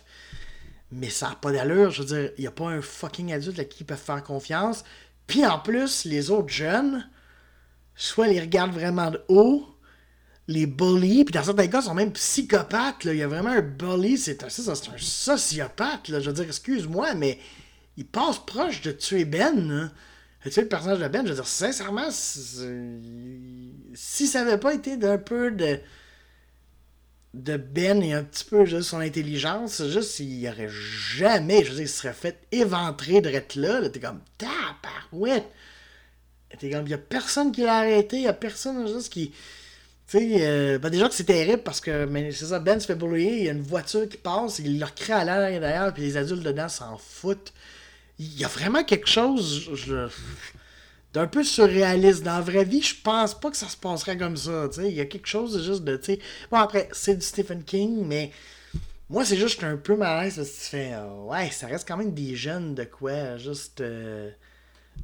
mais 0.93 1.09
ça 1.09 1.31
n'a 1.31 1.35
pas 1.35 1.51
d'allure. 1.51 1.91
Je 1.91 2.03
veux 2.03 2.09
dire, 2.09 2.31
il 2.37 2.43
n'y 2.43 2.47
a 2.47 2.53
pas 2.53 2.69
un 2.69 2.83
fucking 2.83 3.33
adulte 3.33 3.59
à 3.59 3.65
qui 3.65 3.83
ils 3.83 3.87
peuvent 3.87 3.99
faire 3.99 4.23
confiance. 4.23 4.85
Puis 5.27 5.45
en 5.45 5.59
plus, 5.59 6.05
les 6.05 6.31
autres 6.31 6.51
jeunes, 6.51 7.09
soit 7.97 8.29
les 8.29 8.41
regardent 8.41 8.75
vraiment 8.75 9.11
de 9.11 9.21
haut, 9.29 9.72
les 10.49 10.67
bullies, 10.67 11.25
puis 11.25 11.33
dans 11.33 11.45
certains 11.45 11.69
cas, 11.69 11.83
sont 11.83 11.95
même 11.95 12.13
psychopathes. 12.13 13.05
Là. 13.05 13.13
Il 13.13 13.19
y 13.19 13.23
a 13.23 13.29
vraiment 13.29 13.51
un 13.51 13.63
bully, 13.63 14.19
c'est 14.19 14.43
un, 14.43 14.49
un 14.49 14.99
sociopathe. 14.99 16.09
Là. 16.09 16.19
Je 16.21 16.31
veux 16.31 16.35
dire, 16.35 16.47
excuse-moi, 16.47 17.15
mais 17.15 17.39
il 17.97 18.07
passe 18.07 18.39
proche 18.39 18.83
de 18.83 18.93
tuer 18.93 19.25
Ben. 19.25 19.91
Tu 20.43 20.51
sais, 20.51 20.63
le 20.63 20.69
personnage 20.69 20.99
de 20.99 21.09
Ben, 21.09 21.25
je 21.25 21.31
veux 21.31 21.37
dire, 21.37 21.47
sincèrement, 21.47 22.11
si 22.11 24.27
ça 24.27 24.45
n'avait 24.45 24.59
pas 24.59 24.75
été 24.75 24.97
d'un 24.97 25.19
peu 25.19 25.53
de 25.53 25.79
Ben 27.57 28.03
et 28.03 28.13
un 28.13 28.25
petit 28.25 28.45
peu 28.45 28.65
juste 28.65 28.91
son 28.91 28.99
intelligence, 28.99 29.87
juste 29.89 30.19
il 30.19 30.49
aurait 30.49 30.69
jamais, 30.69 31.65
je 31.65 31.71
veux 31.71 31.77
dire, 31.77 31.85
il 31.85 31.89
serait 31.89 32.13
fait 32.13 32.41
éventrer 32.51 33.21
de 33.21 33.31
être 33.31 33.55
là, 33.55 33.79
là 33.81 33.89
t'es 33.89 34.01
comme 34.01 34.21
tabarouette. 34.39 35.47
T'es 36.59 36.71
comme, 36.71 36.87
il 36.87 36.91
y 36.91 36.95
a 36.95 36.99
personne 36.99 37.53
qui 37.53 37.63
l'a 37.63 37.79
arrêté, 37.79 38.17
il 38.17 38.25
y 38.25 38.29
a 38.29 38.35
personne 38.35 38.87
juste 38.87 39.11
qui. 39.11 39.33
Tu 40.13 40.19
sais, 40.19 40.47
euh, 40.47 40.79
ben 40.79 40.91
déjà 40.91 41.09
que 41.09 41.15
c'est 41.15 41.25
terrible 41.25 41.63
parce 41.63 41.81
que 41.81 42.07
c'est 42.33 42.45
ça, 42.45 42.59
Ben 42.59 42.79
se 42.79 42.87
fait 42.87 42.95
brouiller, 42.95 43.39
il 43.39 43.45
y 43.45 43.49
a 43.49 43.53
une 43.53 43.63
voiture 43.63 44.07
qui 44.07 44.19
passe, 44.19 44.59
il 44.59 44.79
leur 44.79 44.95
crée 44.95 45.15
à 45.15 45.25
l'air 45.25 45.59
d'ailleurs, 45.59 45.95
puis 45.95 46.03
les 46.03 46.19
adultes 46.19 46.43
dedans 46.43 46.69
s'en 46.69 46.99
foutent. 46.99 47.55
Il 48.19 48.39
y 48.39 48.45
a 48.45 48.49
vraiment 48.49 48.85
quelque 48.85 49.09
chose. 49.09 49.71
D'un 51.15 51.27
peu 51.27 51.43
surréaliste. 51.43 52.25
Dans 52.25 52.35
la 52.35 52.41
vraie 52.43 52.65
vie, 52.65 52.83
je 52.83 52.95
pense 53.03 53.39
pas 53.41 53.51
que 53.51 53.57
ça 53.57 53.69
se 53.69 53.77
passerait 53.79 54.19
comme 54.19 54.37
ça. 54.37 54.69
Il 54.81 54.93
y 54.93 55.01
a 55.01 55.07
quelque 55.07 55.29
chose 55.29 55.55
de 55.55 55.63
juste 55.63 55.83
de. 55.83 55.99
Bon, 56.51 56.59
après, 56.59 56.91
c'est 56.93 57.15
du 57.15 57.25
Stephen 57.25 57.65
King, 57.65 58.05
mais 58.05 58.33
moi, 59.09 59.25
c'est 59.25 59.39
juste 59.39 59.65
un 59.65 59.79
peu 59.79 59.97
malaise 59.97 60.37
parce 60.37 60.49
que 60.51 60.55
tu 60.55 60.69
fais. 60.69 60.93
Euh, 60.93 61.25
ouais, 61.25 61.51
ça 61.51 61.69
reste 61.69 61.89
quand 61.89 61.97
même 61.97 62.13
des 62.13 62.37
jeunes 62.37 62.75
de 62.75 62.85
quoi 62.85 63.39
Juste 63.39 63.83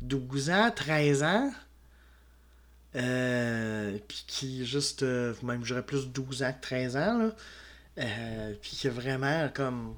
12 0.03 0.51
euh, 0.51 0.53
ans, 0.53 0.71
13 0.71 1.23
ans. 1.23 1.51
Euh, 2.99 3.97
puis 4.09 4.25
qui 4.27 4.67
juste. 4.67 5.03
même, 5.43 5.65
j'aurais 5.65 5.85
plus 5.85 6.09
12 6.09 6.43
ans 6.43 6.53
que 6.53 6.61
13 6.61 6.97
ans, 6.97 7.19
là. 7.19 8.05
puis 8.61 8.71
qui 8.77 8.87
est 8.87 8.91
vraiment 8.91 9.49
comme. 9.55 9.95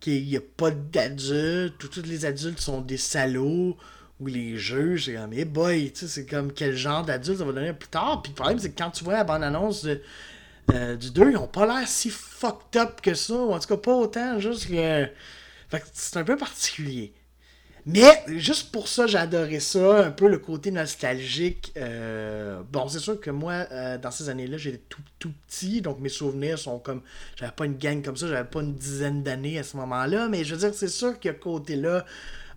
Qu'il 0.00 0.26
n'y 0.26 0.36
a 0.36 0.40
pas 0.40 0.70
d'adultes, 0.70 1.78
tous 1.78 2.02
les 2.02 2.26
adultes 2.26 2.60
sont 2.60 2.82
des 2.82 2.98
salauds 2.98 3.78
où 4.20 4.26
les 4.26 4.56
juges, 4.56 5.06
c'est 5.06 5.14
comme, 5.14 5.32
hey 5.32 5.44
boy, 5.44 5.92
tu 5.92 6.00
sais, 6.00 6.08
c'est 6.08 6.26
comme 6.26 6.52
quel 6.52 6.76
genre 6.76 7.04
d'adulte 7.04 7.38
ça 7.38 7.44
va 7.44 7.52
donner 7.52 7.72
plus 7.72 7.88
tard? 7.88 8.22
Puis 8.22 8.30
le 8.32 8.36
problème, 8.36 8.58
c'est 8.58 8.70
que 8.70 8.78
quand 8.78 8.90
tu 8.90 9.04
vois 9.04 9.14
la 9.14 9.24
bande-annonce 9.24 9.86
euh, 10.72 10.96
du 10.96 11.10
2, 11.10 11.32
ils 11.32 11.36
ont 11.36 11.48
pas 11.48 11.66
l'air 11.66 11.88
si 11.88 12.10
fucked 12.10 12.80
up 12.80 13.00
que 13.00 13.14
ça, 13.14 13.34
ou 13.34 13.52
en 13.52 13.58
tout 13.58 13.68
cas 13.68 13.76
pas 13.76 13.94
autant, 13.94 14.38
juste 14.38 14.68
que. 14.68 15.08
Fait 15.68 15.80
que 15.80 15.86
c'est 15.92 16.16
un 16.16 16.24
peu 16.24 16.36
particulier. 16.36 17.12
Mais 17.86 18.24
juste 18.28 18.72
pour 18.72 18.88
ça, 18.88 19.04
adoré 19.14 19.60
ça, 19.60 20.06
un 20.06 20.10
peu 20.10 20.28
le 20.28 20.38
côté 20.38 20.70
nostalgique. 20.70 21.72
Euh, 21.76 22.62
bon, 22.72 22.88
c'est 22.88 22.98
sûr 22.98 23.20
que 23.20 23.30
moi, 23.30 23.66
euh, 23.72 23.98
dans 23.98 24.10
ces 24.10 24.30
années-là, 24.30 24.56
j'étais 24.56 24.80
tout, 24.88 25.02
tout 25.18 25.32
petit, 25.46 25.82
donc 25.82 26.00
mes 26.00 26.08
souvenirs 26.08 26.58
sont 26.58 26.78
comme. 26.78 27.02
J'avais 27.36 27.52
pas 27.52 27.66
une 27.66 27.76
gang 27.76 28.02
comme 28.02 28.16
ça, 28.16 28.26
j'avais 28.26 28.48
pas 28.48 28.60
une 28.60 28.74
dizaine 28.74 29.22
d'années 29.22 29.58
à 29.58 29.62
ce 29.62 29.76
moment-là, 29.76 30.28
mais 30.28 30.44
je 30.44 30.54
veux 30.54 30.60
dire, 30.60 30.74
c'est 30.74 30.88
sûr 30.88 31.18
qu'il 31.18 31.30
y 31.30 31.34
a 31.34 31.36
côté-là 31.36 32.06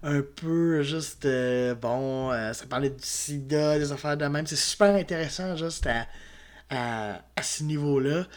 un 0.03 0.21
peu 0.21 0.83
juste 0.83 1.25
euh, 1.25 1.73
bon 1.73 2.31
ça 2.53 2.67
parlait 2.69 2.91
du 2.91 3.03
sida 3.03 3.79
des 3.79 3.91
affaires 3.91 4.15
de 4.15 4.25
même 4.25 4.45
c'est 4.45 4.55
super 4.55 4.93
intéressant 4.93 5.55
juste 5.55 5.87
à, 6.69 7.19
à, 7.35 7.41
ce 7.41 7.63
niveau 7.63 7.99
là 7.99 8.27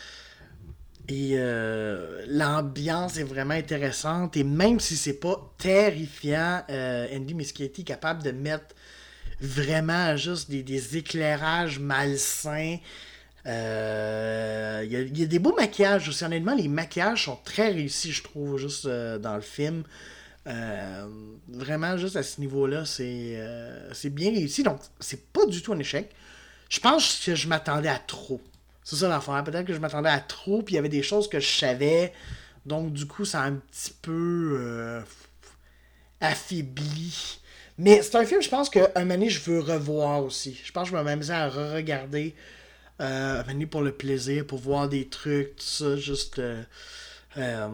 et 1.10 1.32
euh, 1.34 2.24
l'ambiance 2.28 3.16
est 3.18 3.24
vraiment 3.24 3.54
intéressante 3.54 4.36
et 4.36 4.44
même 4.44 4.80
si 4.80 4.96
c'est 4.96 5.20
pas 5.20 5.52
terrifiant 5.58 6.62
Andy 6.70 7.34
Muschietti 7.34 7.82
est 7.82 7.84
capable 7.84 8.22
de 8.22 8.30
mettre 8.32 8.74
vraiment 9.40 10.16
juste 10.16 10.50
des, 10.50 10.96
éclairages 10.96 11.78
malsains 11.80 12.78
Euh, 13.46 14.82
Il 14.84 15.18
y, 15.18 15.22
a- 15.22 15.26
des 15.26 15.38
beaux 15.38 15.54
maquillages 15.56 16.08
aussi. 16.08 16.24
Honnêtement, 16.24 16.54
les 16.54 16.68
maquillages 16.68 17.24
sont 17.24 17.38
très 17.44 17.70
réussis, 17.70 18.12
je 18.12 18.22
trouve, 18.22 18.58
juste 18.58 18.86
euh, 18.86 19.18
dans 19.18 19.34
le 19.36 19.40
film. 19.42 19.84
Euh, 20.46 21.06
vraiment, 21.48 21.96
juste 21.96 22.16
à 22.16 22.22
ce 22.22 22.40
niveau-là, 22.40 22.84
c'est 22.86 23.34
euh, 23.36 23.92
c'est 23.94 24.10
bien 24.10 24.30
réussi. 24.30 24.62
Donc, 24.62 24.80
c'est 25.00 25.32
pas 25.32 25.46
du 25.46 25.62
tout 25.62 25.72
un 25.72 25.78
échec. 25.78 26.10
Je 26.70 26.80
pense 26.80 27.22
que 27.24 27.34
je 27.34 27.48
m'attendais 27.48 27.88
à 27.88 27.98
trop. 27.98 28.40
C'est 28.90 28.96
ça 28.96 29.08
l'affaire. 29.08 29.44
Peut-être 29.44 29.66
que 29.66 29.72
je 29.72 29.78
m'attendais 29.78 30.08
à 30.08 30.18
trop, 30.18 30.62
puis 30.62 30.74
il 30.74 30.76
y 30.76 30.78
avait 30.80 30.88
des 30.88 31.04
choses 31.04 31.28
que 31.28 31.38
je 31.38 31.46
savais. 31.46 32.12
Donc, 32.66 32.92
du 32.92 33.06
coup, 33.06 33.24
ça 33.24 33.42
a 33.42 33.44
un 33.44 33.52
petit 33.52 33.94
peu 34.02 34.58
euh, 34.60 35.00
affaibli. 36.20 37.38
Mais 37.78 38.02
c'est 38.02 38.16
un 38.16 38.24
film, 38.24 38.42
je 38.42 38.48
pense 38.48 38.68
qu'un 38.68 38.88
moment 38.96 39.14
donné, 39.14 39.30
je 39.30 39.38
veux 39.48 39.60
revoir 39.60 40.24
aussi. 40.24 40.60
Je 40.64 40.72
pense 40.72 40.90
que 40.90 40.96
je 40.96 40.96
vais 40.96 41.04
m'amuser 41.04 41.32
à 41.32 41.48
re-regarder 41.48 42.34
euh, 43.00 43.44
un 43.46 43.54
moment 43.54 43.66
pour 43.68 43.82
le 43.82 43.92
plaisir, 43.92 44.44
pour 44.44 44.58
voir 44.58 44.88
des 44.88 45.06
trucs, 45.06 45.54
tout 45.54 45.64
ça, 45.64 45.96
juste. 45.96 46.40
Euh, 46.40 46.60
euh, 47.36 47.68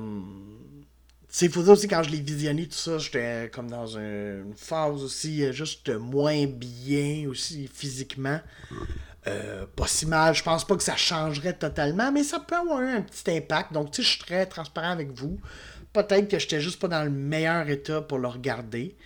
ces 1.30 1.48
photos 1.48 1.78
aussi, 1.78 1.88
quand 1.88 2.02
je 2.02 2.10
les 2.10 2.20
visionnais, 2.20 2.66
tout 2.66 2.76
ça, 2.76 2.98
j'étais 2.98 3.50
comme 3.52 3.70
dans 3.70 3.86
une 3.86 4.52
phase 4.54 5.02
aussi, 5.02 5.44
euh, 5.44 5.52
juste 5.52 5.88
moins 5.88 6.46
bien 6.46 7.26
aussi 7.28 7.70
physiquement. 7.72 8.40
Euh, 9.28 9.66
pas 9.74 9.86
si 9.86 10.06
mal, 10.06 10.34
je 10.34 10.42
pense 10.42 10.64
pas 10.64 10.76
que 10.76 10.82
ça 10.82 10.96
changerait 10.96 11.54
totalement, 11.54 12.12
mais 12.12 12.22
ça 12.22 12.38
peut 12.38 12.54
avoir 12.54 12.80
un 12.80 13.02
petit 13.02 13.36
impact. 13.36 13.72
Donc, 13.72 13.90
tu 13.90 13.96
sais, 13.96 14.02
je 14.02 14.08
suis 14.16 14.24
très 14.24 14.46
transparent 14.46 14.90
avec 14.90 15.10
vous. 15.12 15.40
Peut-être 15.92 16.28
que 16.28 16.38
j'étais 16.38 16.60
juste 16.60 16.80
pas 16.80 16.88
dans 16.88 17.02
le 17.02 17.10
meilleur 17.10 17.68
état 17.68 18.02
pour 18.02 18.18
le 18.18 18.28
regarder. 18.28 18.96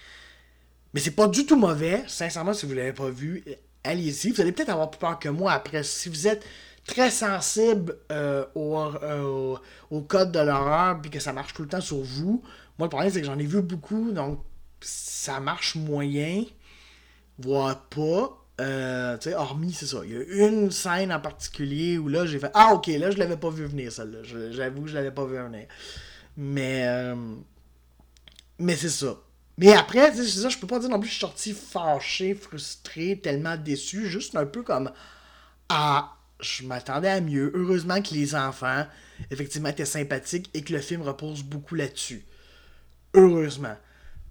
Mais 0.93 1.01
c'est 1.01 1.13
pas 1.13 1.29
du 1.29 1.47
tout 1.47 1.57
mauvais. 1.57 2.03
Sincèrement, 2.07 2.53
si 2.53 2.67
vous 2.67 2.75
l'avez 2.75 2.93
pas 2.93 3.09
vu, 3.11 3.45
allez-y. 3.85 4.31
Vous 4.31 4.41
allez 4.41 4.53
peut-être 4.53 4.71
avoir 4.71 4.91
plus 4.91 4.99
peur 4.99 5.19
que 5.19 5.29
moi 5.29 5.53
après. 5.53 5.83
Si 5.85 6.09
vous 6.09 6.27
êtes 6.27 6.45
très 6.87 7.11
sensible 7.11 7.97
euh, 8.11 8.45
au, 8.55 8.77
euh, 8.77 9.23
au, 9.23 9.59
au 9.91 10.01
code 10.03 10.33
de 10.33 10.41
l'horreur 10.41 11.01
puis 11.01 11.11
que 11.11 11.21
ça 11.21 11.33
marche 11.33 11.55
tout 11.55 11.63
le 11.63 11.69
temps 11.69 11.81
sur 11.81 12.01
vous, 12.01 12.43
moi 12.79 12.87
le 12.87 12.89
problème 12.89 13.11
c'est 13.13 13.21
que 13.21 13.27
j'en 13.27 13.39
ai 13.39 13.47
vu 13.47 13.63
beaucoup, 13.63 14.11
donc 14.13 14.43
ça 14.81 15.41
marche 15.41 15.77
moyen, 15.77 16.45
voire 17.39 17.81
pas. 17.89 18.40
Euh, 18.61 19.19
tu 19.19 19.31
sais, 19.31 19.37
hormis, 19.37 19.73
c'est 19.73 19.87
ça. 19.87 20.01
Il 20.05 20.13
y 20.13 20.17
a 20.17 20.49
une 20.49 20.71
scène 20.71 21.13
en 21.13 21.21
particulier 21.21 21.99
où 21.99 22.09
là, 22.09 22.27
j'ai 22.27 22.39
fait 22.39 22.51
Ah, 22.55 22.75
ok, 22.75 22.89
là, 22.89 23.11
je 23.11 23.19
l'avais 23.19 23.39
pas 23.39 23.51
vu 23.51 23.67
venir, 23.67 23.93
celle-là. 23.93 24.21
J'avoue 24.53 24.87
je 24.89 24.95
l'avais 24.95 25.13
pas 25.13 25.27
vu 25.27 25.37
venir. 25.37 25.67
Mais. 26.37 26.85
euh, 26.89 27.17
mais 28.59 28.77
c'est 28.77 28.91
ça. 28.91 29.17
Mais 29.59 29.73
après, 29.75 30.13
c'est 30.15 30.25
ça, 30.27 30.49
je 30.49 30.59
peux 30.59 30.67
pas 30.67 30.79
dire 30.79 30.89
non 30.89 30.99
plus 31.01 31.09
je 31.09 31.15
suis 31.15 31.21
sorti 31.21 31.53
fâché, 31.53 32.35
frustré, 32.35 33.21
tellement 33.23 33.57
déçu. 33.57 34.07
Juste 34.09 34.37
un 34.37 34.47
peu 34.47 34.63
comme 34.63 34.91
Ah, 35.69 36.17
je 36.41 36.65
m'attendais 36.65 37.09
à 37.11 37.21
mieux. 37.21 37.53
Heureusement 37.55 38.01
que 38.03 38.15
les 38.15 38.35
enfants, 38.35 38.87
effectivement, 39.31 39.69
étaient 39.71 39.85
sympathiques 39.87 40.51
et 40.55 40.63
que 40.65 40.73
le 40.73 40.81
film 40.81 41.03
repose 41.03 41.43
beaucoup 41.43 41.75
là-dessus. 41.75 42.25
Heureusement. 43.15 43.77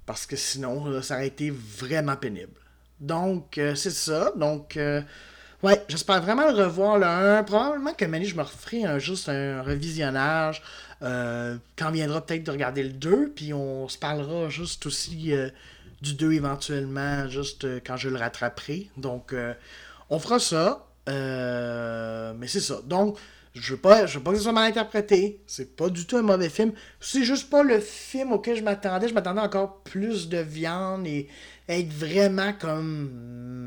Parce 0.05 0.25
que 0.25 0.35
sinon, 0.35 1.01
ça 1.03 1.15
aurait 1.15 1.27
été 1.27 1.51
vraiment 1.51 2.15
pénible. 2.17 2.53
Donc, 2.99 3.57
euh, 3.57 3.75
c'est 3.75 3.91
ça. 3.91 4.31
Donc, 4.35 4.77
euh, 4.77 5.01
ouais, 5.63 5.83
j'espère 5.87 6.21
vraiment 6.21 6.51
le 6.51 6.63
revoir 6.63 6.97
le 6.97 7.05
1. 7.05 7.43
Probablement 7.43 7.93
que 7.93 8.05
Mani, 8.05 8.25
je 8.25 8.35
me 8.35 8.41
referai 8.43 8.83
un, 8.83 8.99
juste 8.99 9.29
un 9.29 9.61
revisionnage. 9.61 10.61
euh, 11.01 11.57
quand 11.77 11.91
viendra 11.91 12.25
peut-être 12.25 12.43
de 12.43 12.51
regarder 12.51 12.83
le 12.83 12.89
2. 12.89 13.31
Puis 13.35 13.53
on 13.53 13.87
se 13.87 13.97
parlera 13.97 14.49
juste 14.49 14.85
aussi 14.85 15.33
euh, 15.33 15.49
du 16.01 16.13
2 16.13 16.33
éventuellement, 16.33 17.27
juste 17.29 17.65
quand 17.85 17.97
je 17.97 18.09
le 18.09 18.17
rattraperai. 18.17 18.89
Donc, 18.97 19.33
on 20.09 20.19
fera 20.19 20.39
ça. 20.39 20.85
Mais 21.07 22.47
c'est 22.47 22.59
ça. 22.61 22.81
Donc, 22.85 23.17
je 23.59 23.73
veux 23.73 23.79
pas, 23.79 24.05
je 24.05 24.17
veux 24.17 24.23
pas 24.23 24.31
que 24.31 24.37
ce 24.37 24.43
soit 24.43 24.51
mal 24.53 24.69
interprété. 24.69 25.41
C'est 25.47 25.75
pas 25.75 25.89
du 25.89 26.05
tout 26.05 26.17
un 26.17 26.21
mauvais 26.21 26.49
film. 26.49 26.71
C'est 26.99 27.23
juste 27.23 27.49
pas 27.49 27.63
le 27.63 27.79
film 27.79 28.31
auquel 28.33 28.57
je 28.57 28.63
m'attendais. 28.63 29.07
Je 29.09 29.13
m'attendais 29.13 29.41
encore 29.41 29.81
plus 29.83 30.29
de 30.29 30.37
viande 30.37 31.05
et 31.07 31.27
être 31.67 31.91
vraiment 31.93 32.53
comme 32.53 33.09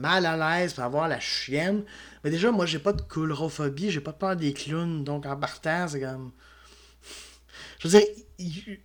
mal 0.00 0.26
à 0.26 0.36
l'aise 0.36 0.74
pour 0.74 0.84
avoir 0.84 1.08
la 1.08 1.20
chienne. 1.20 1.84
Mais 2.24 2.30
déjà, 2.30 2.50
moi, 2.52 2.66
j'ai 2.66 2.78
pas 2.78 2.92
de 2.92 3.02
coulrophobie, 3.02 3.90
j'ai 3.90 4.00
pas 4.00 4.12
peur 4.12 4.36
des 4.36 4.52
clowns. 4.52 5.04
Donc, 5.04 5.26
en 5.26 5.36
partant, 5.36 5.86
c'est 5.88 6.00
comme. 6.00 6.32
Je 7.78 7.88
veux 7.88 7.98
dire, 7.98 8.08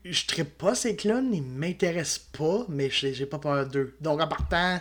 je- 0.06 0.26
trippe 0.26 0.58
pas 0.58 0.76
ces 0.76 0.96
clowns, 0.96 1.34
ils 1.34 1.44
m'intéressent 1.44 2.20
pas, 2.38 2.66
mais 2.70 2.90
j'ai 2.90 3.26
pas 3.26 3.40
peur 3.40 3.66
d'eux. 3.68 3.96
Donc, 4.02 4.22
en 4.22 4.28
partant, 4.28 4.80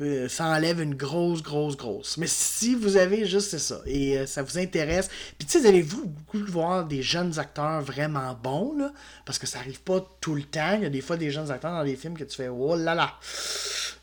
euh, 0.00 0.28
ça 0.28 0.46
enlève 0.46 0.80
une 0.80 0.94
grosse, 0.94 1.42
grosse, 1.42 1.76
grosse. 1.76 2.16
Mais 2.16 2.26
si 2.26 2.74
vous 2.74 2.96
avez 2.96 3.26
juste 3.26 3.58
ça, 3.58 3.80
et 3.86 4.18
euh, 4.18 4.26
ça 4.26 4.42
vous 4.42 4.58
intéresse, 4.58 5.08
puis 5.38 5.46
tu 5.46 5.60
sais, 5.60 5.72
de 5.72 6.50
voir 6.50 6.86
des 6.86 7.02
jeunes 7.02 7.38
acteurs 7.38 7.82
vraiment 7.82 8.34
bons, 8.42 8.76
là, 8.78 8.92
parce 9.26 9.38
que 9.38 9.46
ça 9.46 9.58
arrive 9.58 9.80
pas 9.82 10.00
tout 10.20 10.34
le 10.34 10.42
temps. 10.42 10.74
Il 10.76 10.82
y 10.82 10.86
a 10.86 10.90
des 10.90 11.00
fois 11.02 11.16
des 11.16 11.30
jeunes 11.30 11.50
acteurs 11.50 11.72
dans 11.72 11.84
des 11.84 11.96
films 11.96 12.16
que 12.16 12.24
tu 12.24 12.36
fais, 12.36 12.48
oh 12.48 12.76
là 12.76 12.94
là, 12.94 13.14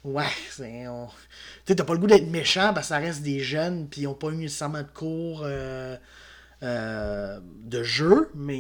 ouais, 0.04 0.26
c'est. 0.52 0.88
on- 0.88 1.08
Tu 1.66 1.74
sais, 1.76 1.84
pas 1.84 1.94
le 1.94 2.00
goût 2.00 2.08
d'être 2.08 2.30
méchant, 2.30 2.74
parce 2.74 2.88
que 2.88 2.94
ça 2.96 2.98
reste 3.00 3.22
des 3.24 3.40
jeunes, 3.42 3.88
puis 3.90 4.02
ils 4.02 4.08
ont 4.08 4.14
pas 4.14 4.30
eu 4.30 4.36
nécessairement 4.38 4.82
de 4.84 4.88
cours. 4.94 5.42
euh, 6.64 7.40
de 7.66 7.84
jeu, 7.84 8.30
mais 8.36 8.60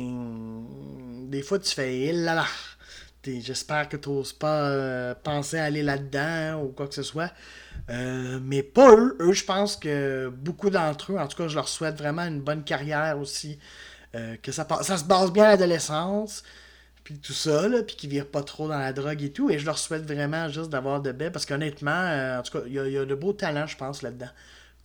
des 1.29 1.41
fois 1.41 1.59
tu 1.59 1.73
fais 1.73 1.97
eh 1.99 2.11
là 2.13 2.35
là. 2.35 2.45
J'espère 3.41 3.89
que 3.89 3.97
tu 3.97 4.09
n'oses 4.09 4.33
pas 4.33 4.69
euh, 4.69 5.13
penser 5.15 5.57
à 5.57 5.65
aller 5.65 5.83
là-dedans 5.83 6.63
ou 6.63 6.69
quoi 6.69 6.87
que 6.87 6.95
ce 6.95 7.03
soit. 7.03 7.31
Euh, 7.89 8.39
mais 8.41 8.63
pas 8.63 8.91
eux. 8.91 9.17
Eux, 9.19 9.33
je 9.33 9.43
pense 9.45 9.75
que 9.75 10.29
beaucoup 10.29 10.69
d'entre 10.69 11.13
eux, 11.13 11.17
en 11.17 11.27
tout 11.27 11.37
cas, 11.37 11.47
je 11.47 11.55
leur 11.55 11.67
souhaite 11.67 11.97
vraiment 11.97 12.23
une 12.23 12.41
bonne 12.41 12.63
carrière 12.63 13.17
aussi. 13.19 13.59
Euh, 14.15 14.35
que 14.41 14.51
ça, 14.51 14.65
se 14.65 15.03
base 15.03 15.31
bien 15.31 15.43
à 15.43 15.47
l'adolescence, 15.49 16.43
puis 17.03 17.19
tout 17.19 17.33
ça, 17.33 17.67
là, 17.67 17.83
puis 17.83 17.95
qu'ils 17.95 18.09
virent 18.09 18.31
pas 18.31 18.41
trop 18.41 18.67
dans 18.67 18.79
la 18.79 18.93
drogue 18.93 19.21
et 19.21 19.31
tout. 19.31 19.49
Et 19.49 19.59
je 19.59 19.65
leur 19.65 19.77
souhaite 19.77 20.05
vraiment 20.05 20.49
juste 20.49 20.69
d'avoir 20.69 21.01
de 21.01 21.11
belles, 21.11 21.31
parce 21.31 21.45
qu'honnêtement, 21.45 22.37
en 22.39 22.41
tout 22.41 22.57
cas, 22.57 22.65
il 22.67 22.73
y 22.73 22.97
a 22.97 23.05
de 23.05 23.15
beaux 23.15 23.33
talents, 23.33 23.67
je 23.67 23.77
pense, 23.77 24.01
là-dedans 24.01 24.29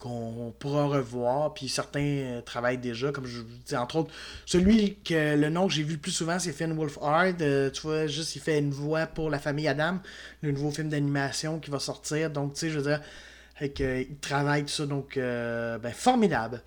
qu'on 0.03 0.53
pourra 0.59 0.87
revoir. 0.87 1.55
Puis 1.55 1.69
certains 1.69 2.01
euh, 2.01 2.41
travaillent 2.41 2.79
déjà, 2.79 3.13
comme 3.13 3.27
je 3.27 3.39
vous 3.39 3.47
dis, 3.65 3.77
entre 3.77 3.97
autres, 3.97 4.13
celui 4.47 4.97
que 4.97 5.37
le 5.37 5.49
nom 5.49 5.69
que 5.69 5.73
j'ai 5.73 5.85
vu 5.85 5.95
le 5.95 6.01
plus 6.01 6.11
souvent, 6.11 6.41
c'est 6.41 6.53
Finn 6.53 6.73
Wolfhard. 6.73 7.41
Euh, 7.41 7.71
tu 7.71 7.83
vois, 7.83 8.09
juste, 8.09 8.35
il 8.35 8.41
fait 8.41 8.59
une 8.59 8.73
voix 8.73 9.07
pour 9.07 9.31
La 9.31 9.39
famille 9.39 9.69
Adam, 9.69 9.99
le 10.43 10.51
nouveau 10.51 10.73
film 10.73 10.89
d'animation 10.89 11.61
qui 11.61 11.71
va 11.71 11.79
sortir. 11.79 12.31
Donc, 12.31 12.55
tu 12.55 12.61
sais, 12.61 12.71
je 12.71 12.79
veux 12.79 12.91
dire, 12.91 13.01
avec, 13.57 13.81
euh, 13.81 14.05
il 14.09 14.17
travaille 14.17 14.65
tout 14.65 14.71
ça, 14.71 14.87
donc, 14.87 15.15
ben, 15.17 15.93
formidable. 15.93 16.61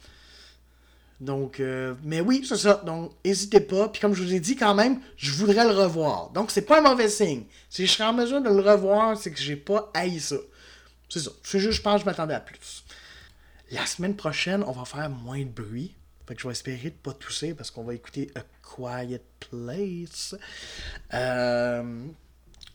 Donc, 1.19 1.61
mais 2.03 2.21
oui, 2.21 2.45
c'est 2.47 2.57
ça. 2.57 2.81
Donc, 2.85 3.11
n'hésitez 3.25 3.59
pas. 3.59 3.89
Puis 3.89 4.01
comme 4.01 4.13
je 4.13 4.23
vous 4.23 4.33
ai 4.33 4.39
dit, 4.39 4.55
quand 4.55 4.75
même, 4.75 4.99
je 5.17 5.31
voudrais 5.31 5.65
le 5.65 5.73
revoir. 5.73 6.29
Donc, 6.29 6.51
c'est 6.51 6.61
pas 6.61 6.79
un 6.79 6.89
mauvais 6.89 7.09
signe. 7.09 7.43
Si 7.69 7.85
je 7.85 7.91
serais 7.91 8.05
en 8.05 8.13
mesure 8.13 8.41
de 8.41 8.49
le 8.49 8.61
revoir, 8.61 9.17
c'est 9.17 9.31
que 9.31 9.39
j'ai 9.39 9.55
pas 9.57 9.91
haï 9.93 10.19
ça. 10.19 10.37
C'est 11.09 11.19
ça. 11.19 11.31
C'est 11.43 11.59
juste, 11.59 11.77
je 11.77 11.81
pense 11.81 12.01
je 12.01 12.05
m'attendais 12.05 12.33
à 12.33 12.39
plus. 12.39 12.85
La 13.71 13.85
semaine 13.85 14.15
prochaine, 14.15 14.63
on 14.63 14.71
va 14.71 14.85
faire 14.85 15.09
moins 15.09 15.39
de 15.39 15.49
bruit. 15.49 15.95
Fait 16.27 16.35
que 16.35 16.41
je 16.41 16.47
vais 16.47 16.53
espérer 16.53 16.89
de 16.89 16.95
pas 16.95 17.13
tousser 17.13 17.53
parce 17.53 17.71
qu'on 17.71 17.83
va 17.83 17.93
écouter 17.93 18.31
A 18.35 18.41
Quiet 18.61 19.21
Place. 19.39 20.35
Euh, 21.13 22.05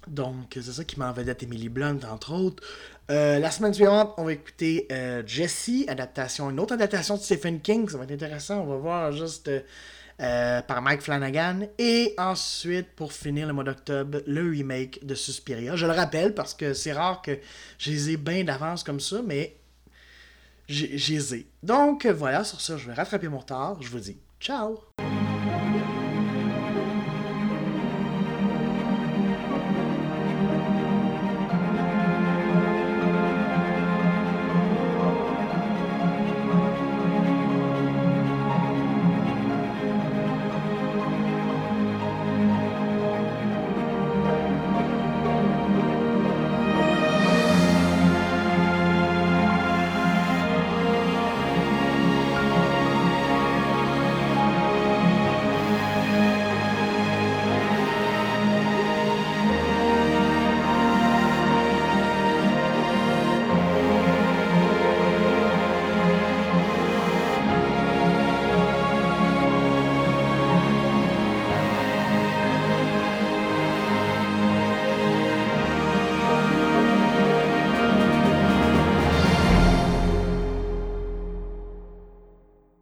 donc, 0.06 0.52
c'est 0.52 0.62
ça 0.62 0.84
qui 0.84 0.98
m'a 0.98 1.12
vedette 1.12 1.42
Emily 1.42 1.68
Blunt, 1.68 2.00
entre 2.10 2.32
autres. 2.32 2.62
Euh, 3.10 3.38
la 3.38 3.50
semaine 3.50 3.74
suivante, 3.74 4.14
on 4.18 4.24
va 4.24 4.32
écouter 4.32 4.86
euh, 4.92 5.22
Jessie, 5.26 5.84
adaptation, 5.88 6.48
une 6.50 6.60
autre 6.60 6.74
adaptation 6.74 7.16
de 7.16 7.20
Stephen 7.20 7.60
King. 7.60 7.88
Ça 7.88 7.98
va 7.98 8.04
être 8.04 8.12
intéressant. 8.12 8.60
On 8.60 8.66
va 8.66 8.76
voir 8.76 9.12
juste 9.12 9.50
euh, 10.20 10.62
par 10.62 10.82
Mike 10.82 11.02
Flanagan. 11.02 11.68
Et 11.78 12.14
ensuite, 12.18 12.88
pour 12.94 13.12
finir 13.12 13.46
le 13.46 13.52
mois 13.52 13.64
d'octobre, 13.64 14.20
le 14.26 14.50
remake 14.50 15.04
de 15.04 15.14
Suspiria. 15.14 15.76
Je 15.76 15.86
le 15.86 15.92
rappelle 15.92 16.34
parce 16.34 16.54
que 16.54 16.72
c'est 16.72 16.92
rare 16.92 17.20
que 17.20 17.38
je 17.78 17.90
les 17.90 18.10
ai 18.10 18.16
bien 18.16 18.44
d'avance 18.44 18.84
comme 18.84 19.00
ça, 19.00 19.22
mais 19.24 19.56
j'ai. 20.70 21.46
Donc 21.62 22.06
voilà, 22.06 22.44
sur 22.44 22.60
ça, 22.60 22.76
je 22.76 22.86
vais 22.86 22.94
rattraper 22.94 23.28
mon 23.28 23.38
retard. 23.38 23.82
Je 23.82 23.88
vous 23.88 24.00
dis 24.00 24.18
ciao! 24.40 24.78